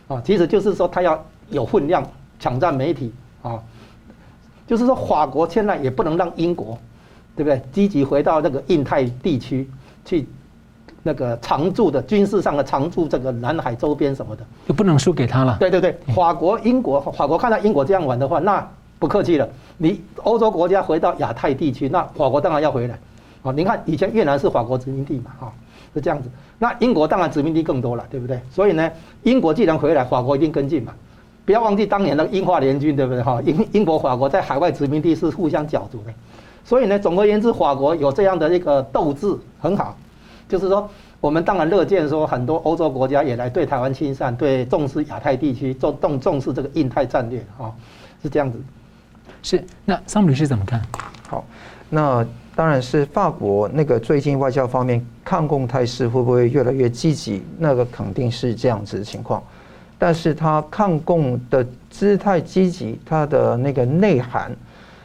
[0.08, 1.18] 啊，其实就是说他要
[1.48, 2.06] 有分量，
[2.38, 3.10] 抢占媒体，
[3.40, 3.58] 啊，
[4.66, 6.78] 就是说法国现在也不能让英国
[7.34, 7.62] 对不对？
[7.72, 9.70] 积极回到那个印太地区
[10.04, 10.28] 去，
[11.02, 15.56] 那个常驻的军事上的常驻，这个南海周边什么的，就不能输给他了。
[15.58, 18.66] 对对对，法国、英国，法国看到英国这样玩的话，那
[18.98, 19.48] 不客气了。
[19.78, 22.98] 你欧洲国家回到亚太地区，那法国当然要回来。
[23.42, 25.52] 啊，您看以前越南是法国殖民地嘛，哈，
[25.92, 26.30] 是这样子。
[26.60, 28.40] 那英国当然殖民地更多了，对不对？
[28.48, 28.88] 所以呢，
[29.24, 30.92] 英国既然回来，法国一定跟进嘛。
[31.44, 33.20] 不要忘记当年的英法联军，对不对？
[33.20, 36.12] 哈，英英国、法国在海外殖民地是互相角逐的，
[36.64, 39.96] 所以呢，总而言之，法国有这样的一个斗志很好。
[40.52, 40.86] 就是说，
[41.18, 47.74] 我们当然乐见说很多欧洲国家也来对台湾亲善，对重视亚太地区，重重重视这个印太战略，哈，
[48.22, 48.60] 是这样子。
[49.42, 50.82] 是，那桑普律师怎么看？
[51.26, 51.42] 好，
[51.88, 52.22] 那
[52.54, 57.42] 当然是法国那个最近外交方面抗共态势会不会越来越积极？
[57.56, 59.42] 那个肯定是这样子的情况。
[59.98, 64.54] 但是他抗共的姿态积极，他的那个内涵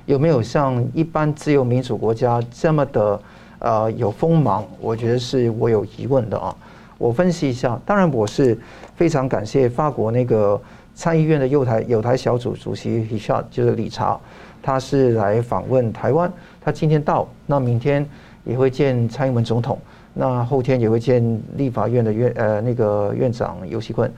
[0.05, 3.17] 有没有像一般自由民主国家这么的
[3.59, 4.65] 呃有锋芒？
[4.79, 6.55] 我觉得是我有疑问的啊。
[6.97, 8.57] 我分析一下，当然我是
[8.95, 10.59] 非常感谢法国那个
[10.95, 14.19] 参议院的右台友台小组主席理查，就是理查，
[14.63, 18.03] 他是来访问台湾，他今天到，那明天
[18.43, 19.77] 也会见蔡英文总统，
[20.15, 24.11] 那后天也会见立法院的院呃那个院长游锡堃。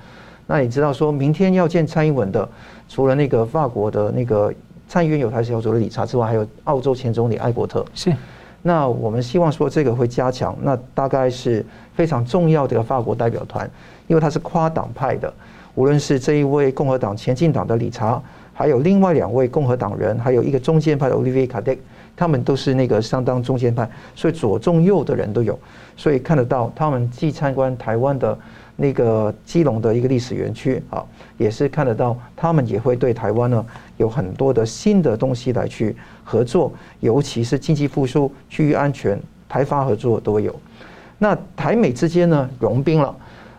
[0.47, 2.47] 那你知道，说明天要见蔡英文的，
[2.87, 4.53] 除了那个法国的那个
[4.87, 7.85] 参议院友台小组的理查之外，还有澳洲前总理艾伯特。
[7.93, 8.15] 是。
[8.61, 13.69] 那我们希望说这个会加强，那大概是非常重要的一个法国代表团，
[14.07, 15.33] 因为他是跨党派的，
[15.75, 18.21] 无论是这一位共和党前进党的理查，
[18.53, 21.77] 还有另外两位共和党人，还有一个中间派的 Olivier Cadic，
[22.15, 25.57] 他们都是那个相当中间派，所以左中右的人都有，
[25.95, 28.37] 所以看得到他们既参观台湾的。
[28.81, 31.03] 那个基隆的一个历史园区啊，
[31.37, 33.65] 也是看得到，他们也会对台湾呢
[33.97, 35.93] 有很多的新的东西来去
[36.29, 40.55] 合作，尤其是经济复苏、区域安全、台法合作都有。
[41.17, 43.15] 那台美之间呢融冰了，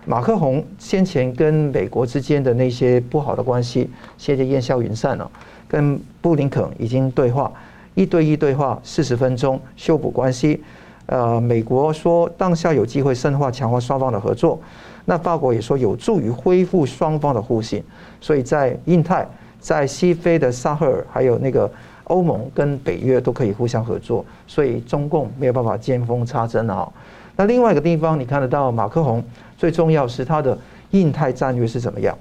[0.06, 5.28] 马克宏先前跟美国之间的那些不好的关系，现在烟消云散了，
[5.66, 7.50] 跟布林肯已经对话，
[7.96, 10.62] 一对一对话四十分钟修补关系。
[11.06, 14.60] 呃，美国说当下有机会深化强化双方的合作。
[15.06, 17.82] 那法国也说有助于恢复双方的互信，
[18.20, 19.26] 所以在印太、
[19.58, 21.68] 在西非的萨赫尔，还有那个
[22.04, 26.88] 欧盟跟北约都可以互相合作，所以中共没有办法见缝插针啊。
[27.36, 29.22] 那另外一个地方，你看得到马克宏
[29.56, 30.58] 最重要是他的
[30.90, 32.16] 印太战略是怎么样？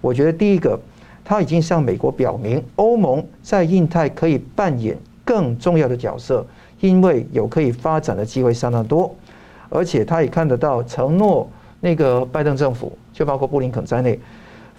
[0.00, 0.78] 我觉得第一个，
[1.24, 6.46] 他已经向美国表明，欧盟在印太可以扮演更重要的角色，
[6.80, 9.14] 因为有可以发展的机会相当多，
[9.68, 11.48] 而且他也看得到承诺。
[11.78, 14.18] 那个拜登政府就包括布林肯在内，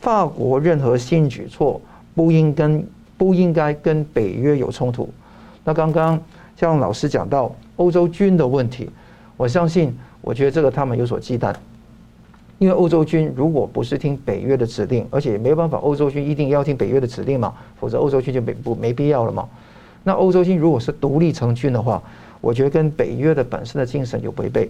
[0.02, 1.80] 法国任何新举措
[2.16, 2.86] 不应跟
[3.18, 5.10] 不应该跟北约有冲突。
[5.64, 6.20] 那刚刚
[6.56, 8.90] 像老师讲到欧洲军的问题，
[9.36, 11.54] 我相信，我觉得这个他们有所忌惮，
[12.58, 19.48] 因为欧洲军如果不是听北约的指令，而且也没办法，欧洲军一定要听北约的指令嘛，否则欧洲军就没不没必要了嘛。
[20.04, 22.02] 那欧洲军如果是独立成军的话，
[22.40, 24.70] 我觉得跟北约的本身的精神有违背。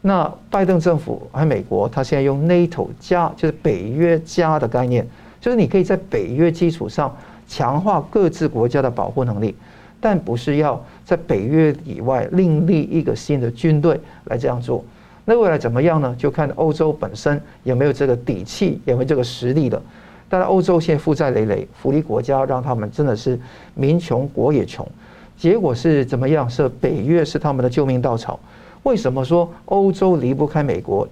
[0.00, 5.06] 那拜登政府还美国，他现在用 NATO 加，就是北约加的概念，
[5.40, 7.16] 就是你可以在北约基础上
[7.52, 9.54] 强化各自国家的保护能力，
[10.00, 14.82] 但不是要在北约以外另立一个新的军队来这样做。
[15.26, 16.16] 那未来怎么样呢？
[16.18, 19.82] 就看欧洲本身有没有这个底气，有没有这个实力了。
[20.30, 23.38] 但是，欧洲现在负债累累，福利国家让他们真的是
[23.74, 24.88] 民穷国也穷，
[25.36, 26.48] 结果是怎么样？
[26.48, 28.40] 是北约是他们的救命稻草。
[28.84, 31.06] 为什么说欧洲离不开美国？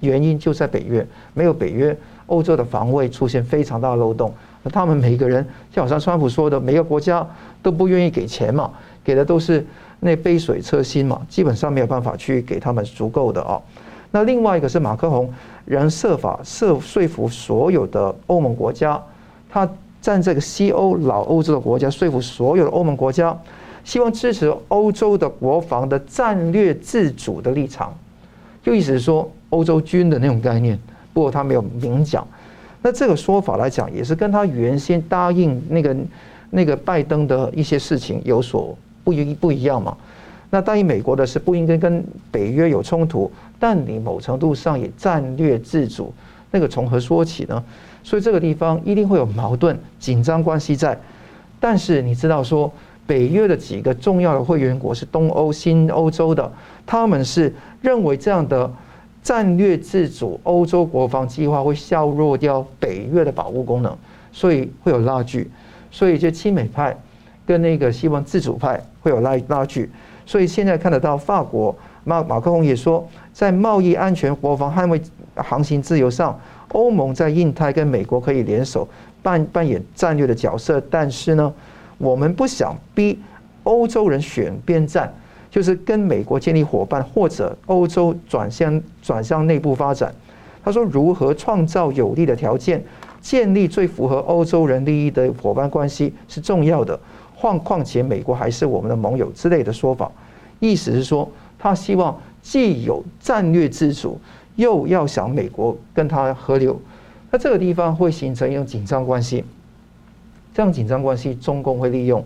[0.00, 4.30] 原因就在北约，没有北约，欧洲的防卫出现非常大的漏洞。
[4.70, 7.26] 他们每个人，就好像川普说的，每个国家
[7.62, 8.70] 都不愿意给钱嘛，
[9.04, 9.64] 给的都是
[10.00, 13.60] 那杯水车薪嘛，基本上没有办法去给他们足够的啊。
[14.10, 15.32] 那另外一个是马克宏，
[15.64, 19.00] 仍设法设说服所有的欧盟国家，
[19.50, 19.68] 他
[20.00, 23.36] 站这个西欧老欧洲的国家，说服所有的欧盟国家。
[23.84, 27.96] 希望支持欧洲的国防的战略自主的立场，
[28.60, 30.76] 就意思是说欧洲军的那种概念。
[31.14, 32.26] 不过他没有明讲。
[32.86, 35.96] 那这个说法来讲，也是跟他原先答应那个
[36.50, 39.96] 那个拜登的一些事情有所不一不一样嘛。
[40.50, 43.28] 那答应美国的是不应该跟北约有冲突，
[43.58, 46.14] 但你某程度上也战略自主，
[46.52, 47.60] 那个从何说起呢？
[48.04, 50.96] 所以这个地方一定会有矛盾、紧张关系在。
[51.58, 52.72] 但是你知道说。
[53.08, 56.52] 北约的几个重要的会员国是东欧、新欧洲的，
[56.84, 58.68] 他们是认为这样的
[59.26, 63.92] 战略自主欧洲国防计划会削弱掉北约的保护功能，
[64.30, 65.50] 所以会有拉锯，
[65.90, 66.96] 所以就亲美派
[67.44, 69.90] 跟那个希望自主派会有拉拉锯。
[70.24, 75.02] 所以现在看得到，法国马马克龙也说，在贸易、安全、国防、捍卫
[75.34, 78.88] 航行自由上，欧盟在印太跟美国可以联手
[79.24, 80.80] 扮扮演战略的角色。
[80.88, 81.52] 但是呢，
[81.98, 83.18] 我们不想逼
[83.64, 85.12] 欧洲人选边站，
[85.56, 90.14] 就是跟美国建立伙伴，或者欧洲转向转向内部发展。
[90.62, 92.84] 他说，如何创造有利的条件，
[93.22, 97.00] 建立最符合欧洲人利益的伙伴关系是重要的。
[97.40, 100.12] 况况且，美国还是我们的盟友之类的说法，
[100.60, 101.26] 意思是说，
[101.58, 104.20] 他希望既有战略自主，
[104.56, 106.78] 又要想美国跟他合流，
[107.30, 109.42] 那这个地方会形成一种紧张关系。
[110.52, 112.22] 这样紧张关系，中共会利用，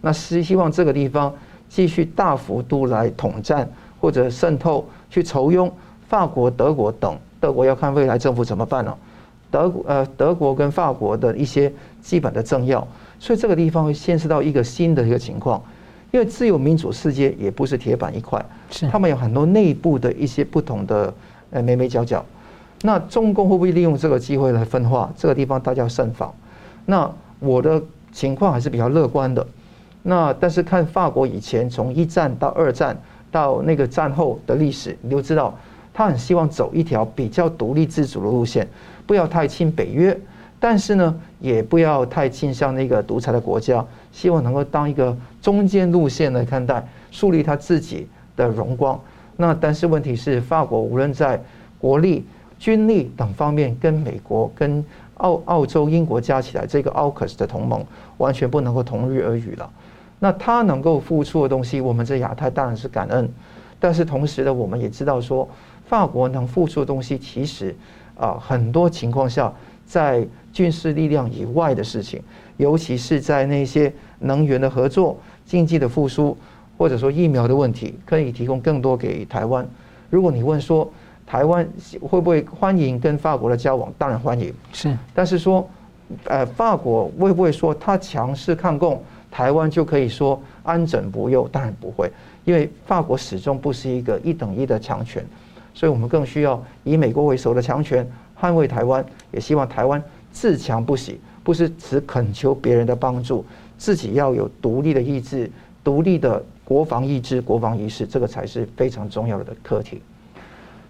[0.00, 1.34] 那是希望这个地方
[1.72, 3.66] 继续大幅度来统战
[3.98, 5.70] 或者渗透，去酬庸
[6.06, 7.16] 法国、德国等。
[7.40, 8.94] 德国要看未来政府怎么办呢？
[9.50, 12.86] 德国呃，德国跟法国的一些基本的政要。
[13.18, 15.62] 所以这个地方会牵涉到一个新的一个情况，
[16.10, 21.14] 因为自由民主世界也不是铁板一块，是他们有很多内部的一些不同的
[21.52, 22.22] 呃眉眉角角。
[22.82, 25.10] 那中共会不会利用这个机会来分化？
[25.16, 26.30] 这个地方大家要慎防。
[26.84, 27.80] 那我的
[28.12, 29.46] 情况还是比较乐观的。
[30.02, 33.00] 那但是看法国以前从一战到二战
[33.30, 35.56] 到那个战后的历史，你就知道
[35.94, 38.66] 他很希望走一条比较独立自主的路线，
[39.06, 40.18] 不要太亲北约。
[40.58, 49.00] 但是呢，也不要太倾向那个独裁的国家，希望能够当一个中间路线来看待，树立他自己的荣光。
[49.36, 51.42] 那但是问题是，法国无论在
[51.80, 52.24] 国力、
[52.60, 54.84] 军力等方面，跟美国、跟
[55.14, 57.84] 澳澳洲、英国加起来，这个 AUKUS 的同盟
[58.18, 59.68] 完全不能够同日而语了。
[60.22, 63.28] 那他能够付出的东西，我们在亚太当然是感恩。
[63.80, 65.48] 但是同时呢，我们也知道说，
[65.84, 67.74] 法国能付出的东西，其实
[68.16, 69.52] 啊，很多情况下
[69.84, 70.24] 在。
[70.52, 72.22] 军事力量以外的事情，
[72.58, 75.16] 尤其是在那些能源的合作、
[75.46, 76.36] 经济的复苏，
[76.76, 79.66] 或者说疫苗的问题，可以提供更多给台湾。
[80.10, 80.92] 如果你问说
[81.26, 81.66] 台湾
[82.02, 84.52] 会不会欢迎跟法国的交往，当然欢迎。
[84.74, 85.66] 是，但是说，
[86.24, 89.02] 呃，法国会不会说他强势抗共，
[89.32, 91.48] 台湾就可以说安枕无忧？
[91.50, 92.12] 当然不会，
[92.44, 95.24] 因为法国始终不是一个一等一的强权，
[95.74, 98.06] 所以我们更需要以美国为首的强权
[98.38, 100.00] 捍卫台湾，也希望台湾。
[100.30, 103.44] 自强不息，不是只恳求别人的帮助，
[103.76, 105.50] 自己要有独立的意志、
[105.84, 110.00] 独立的国防意志、国防意识，这个才是非常重要的课题。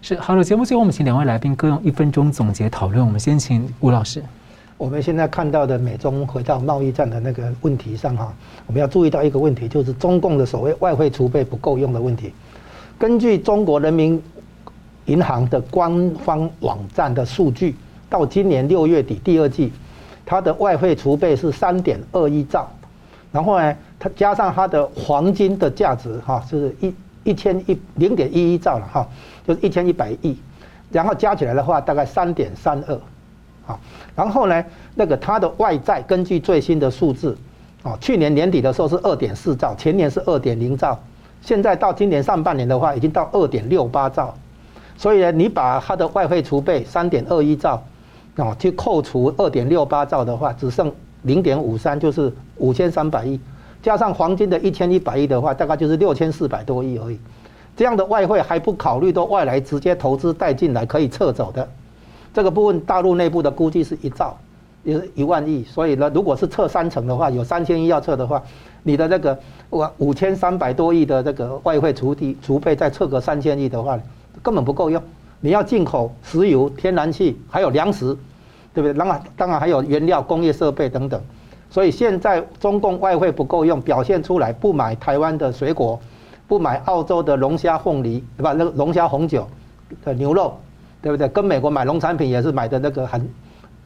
[0.00, 3.04] 是好了，节目最后我们请两位来宾各用一分钟总结讨论。
[3.04, 4.22] 我们先请吴老师。
[4.82, 8.34] 我们现在看到的美中回到贸易战的那个问题上哈，
[8.66, 12.34] 我们要注意到一个问题，就是中共的所谓外汇储备不够用的问题。
[12.98, 14.20] 根据中国人民
[15.04, 17.76] 银行的官方网站的数据。
[18.10, 19.72] 到今年六月底第二季，
[20.26, 22.68] 它的外汇储备是三点二一兆，
[23.30, 29.08] 然后呢，它加上它的黄金的价值哈，是一一千一零点一一兆了哈，
[29.46, 30.36] 就是一千一百亿，
[30.90, 33.00] 然后加起来的话大概三点三二，
[33.66, 33.78] 啊，
[34.14, 37.36] 然后呢，那个它的外债根据最新的数字，
[37.82, 40.98] 啊，去年年底的时候是二点四兆，前年是二点零兆，
[41.40, 44.34] 现在到今年上半年的话已经到二点六八兆，
[44.96, 47.82] 所以呢，你把它的外汇储备三点二一兆。
[48.34, 50.90] 啊，去扣除二点六八兆的话，只剩
[51.24, 53.38] 零点五三，就是五千三百亿，
[53.82, 57.18] 加上黄金的一千一百亿的话，大概就是六千四百多亿而已。
[57.76, 61.68] 这样的外汇还不考虑到外来直接投资带进来可以撤走的，
[62.32, 64.36] 这个部分大陆内部的估计是一兆，
[64.84, 65.64] 也是一万亿。
[65.64, 68.42] 所以呢，如果是撤三成的话，有三千亿要撤的话，
[68.82, 69.38] 你的那个
[69.70, 73.98] 五五千三百多亿的这个外汇储底储备再撤个三千亿的话，
[74.42, 75.02] 根本不够用。
[75.40, 78.16] 你要进口石油、天然气，还有粮食，
[78.72, 78.94] 对不对？
[78.94, 81.20] 当然，当然还有原料、工业设备等等。
[81.68, 85.98] 所以现在中共外汇不够用，表现出来不买台湾的水果，
[86.46, 88.52] 不买澳洲的龙虾、凤梨，对吧？
[88.52, 89.48] 那个龙虾、红酒
[90.04, 90.54] 的牛肉，
[91.02, 91.28] 对不对？
[91.28, 93.28] 跟美国买农产品也是买的那个很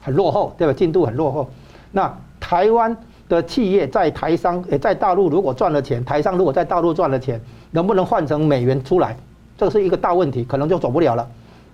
[0.00, 0.72] 很落后，对吧？
[0.72, 1.48] 进度很落后。
[1.90, 2.94] 那台湾
[3.28, 7.40] 的企业在台商也在大陆，如果赚了钱，台商如果在大陆赚了钱，
[7.70, 9.16] 能不能换成美元出来？
[9.56, 11.26] 这是一个大问题，可能就走不了了。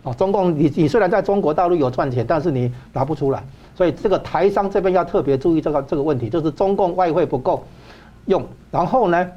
[0.05, 7.65] 哦，中共，你你虽然在中国大陆有赚钱，但是你拿不出来，所以这个台商这边要特别注意这个这个问题，就是中共外汇不够
[8.27, 8.45] 用。
[8.71, 9.29] 然后呢，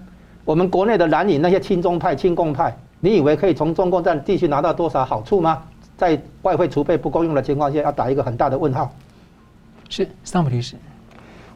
[0.44, 5.62] 我们国内的蓝营那些亲中派、亲共派，你以为可以从中共这继续拿到多少好处吗？
[5.98, 8.94] 在外汇储备不够用的情况下，要打一个很大的问号。
[9.90, 10.76] 是，桑普律师。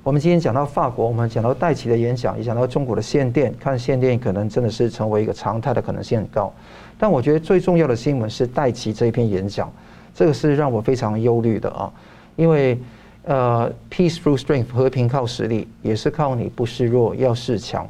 [0.01, 6.51] 我们今天讲到法国，我们讲到戴琪的演讲，也讲到中国的限电，看限电可能真的是成为一个常态的可能性很高。
[6.97, 9.71] 但我觉得最重要的新闻是戴琪这一篇演讲，
[10.15, 11.91] 这个是让我非常忧虑的啊，
[12.37, 12.79] 因为
[13.23, 17.87] 呃，peace through strength 和平靠实力，也是靠你不示弱要示强。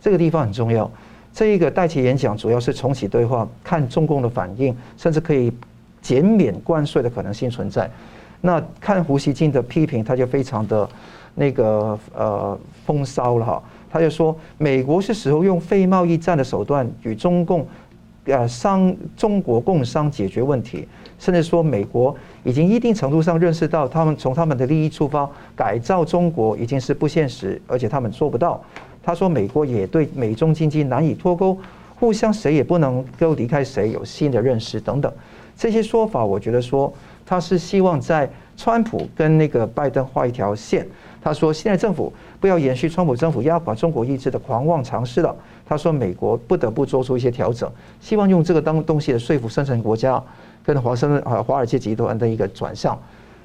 [0.00, 0.90] 这个地方很重要。
[1.32, 5.50] 这一个戴琪演讲主要是重启对话，看中共的反应，甚至可以
[6.02, 7.90] 减免关税的可能性存在。
[8.42, 10.86] 那看胡锡进的批评，他就非常的
[11.34, 13.62] 那个呃风骚了哈。
[13.90, 17.66] 他就说，美国是时候用非贸易战的手段与中共。
[18.26, 20.86] 呃，商中国共商解决问题，
[21.18, 28.62] 甚至说美国已经一定程度上认识到，他们从他们的利益出发改造中国已经是不现实，而且他们做不到。
[29.02, 31.58] 他说，美国也对美中经济难以脱钩，
[31.96, 35.12] 互相谁也不能够离开谁，有新的认识等等。
[35.56, 36.92] 这些说法，我觉得说
[37.24, 40.86] 他是希望在川普跟那个拜登画一条线。
[41.22, 45.34] 他说，现在政府不要延续川普政府压垮中国意志的狂妄尝试了。
[45.64, 50.20] 他说：“美国不得不做出一些调整，希望用这个当东西来说服生产国家
[50.64, 53.00] 跟华盛顿啊华尔街集团的一个转向。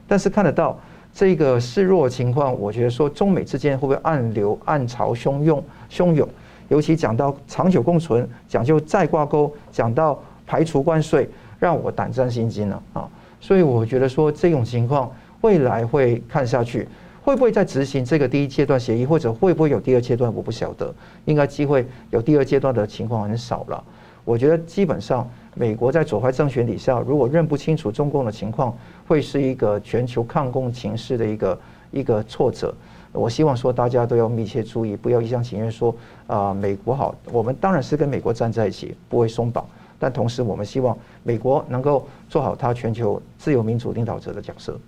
[0.08, 0.78] 但是看得到
[1.14, 6.28] 这个示弱情况，我觉得说中美之间会不会暗流暗潮汹涌汹涌？
[6.70, 11.30] 尤其讲到长久共存，讲究再挂钩，讲到排除关税，
[11.60, 13.10] 让我胆战心惊了啊！
[13.40, 16.88] 所以我觉得说这种情况未来会看下去。”
[17.28, 20.34] 会不会再执行这个第一阶段协议，或者会不会有第二阶段？
[20.34, 20.96] 我不晓得，
[21.26, 23.84] 应该机会有第二阶段的情况很少了。
[24.24, 28.74] 我觉得基本上，美国在左派政权底下，如果认不清楚中共的情况，
[29.06, 31.60] 会是一个全球抗共情势的一个
[31.92, 32.74] 一个挫折。
[33.12, 35.94] 我希望说大家都要密切注意，不要一厢情愿说
[36.28, 39.68] 啊，美国好，我们当然是跟美国站在一起，不会松绑。
[40.00, 44.80] 但同时，我们希望美国能够做好它全球自由民主领导者的角色。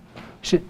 [0.42, 0.62] 是。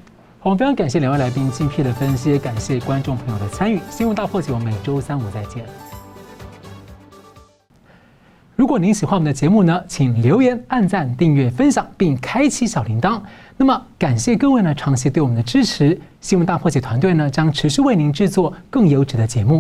[0.42, 3.78] 我们非常感谢两位来宾精辟的分析，也感谢观众朋友的参与。
[3.90, 5.66] 新闻大破解，我们每周三五再见。
[8.56, 13.22] 如果您喜欢我们的节目呢，请留言、按赞、订阅、分享，并开启小铃铛。
[13.58, 16.00] 那么，感谢各位呢长期对我们的支持。
[16.22, 19.58] 新闻大破解团队呢将持续为您制作更优质的节目。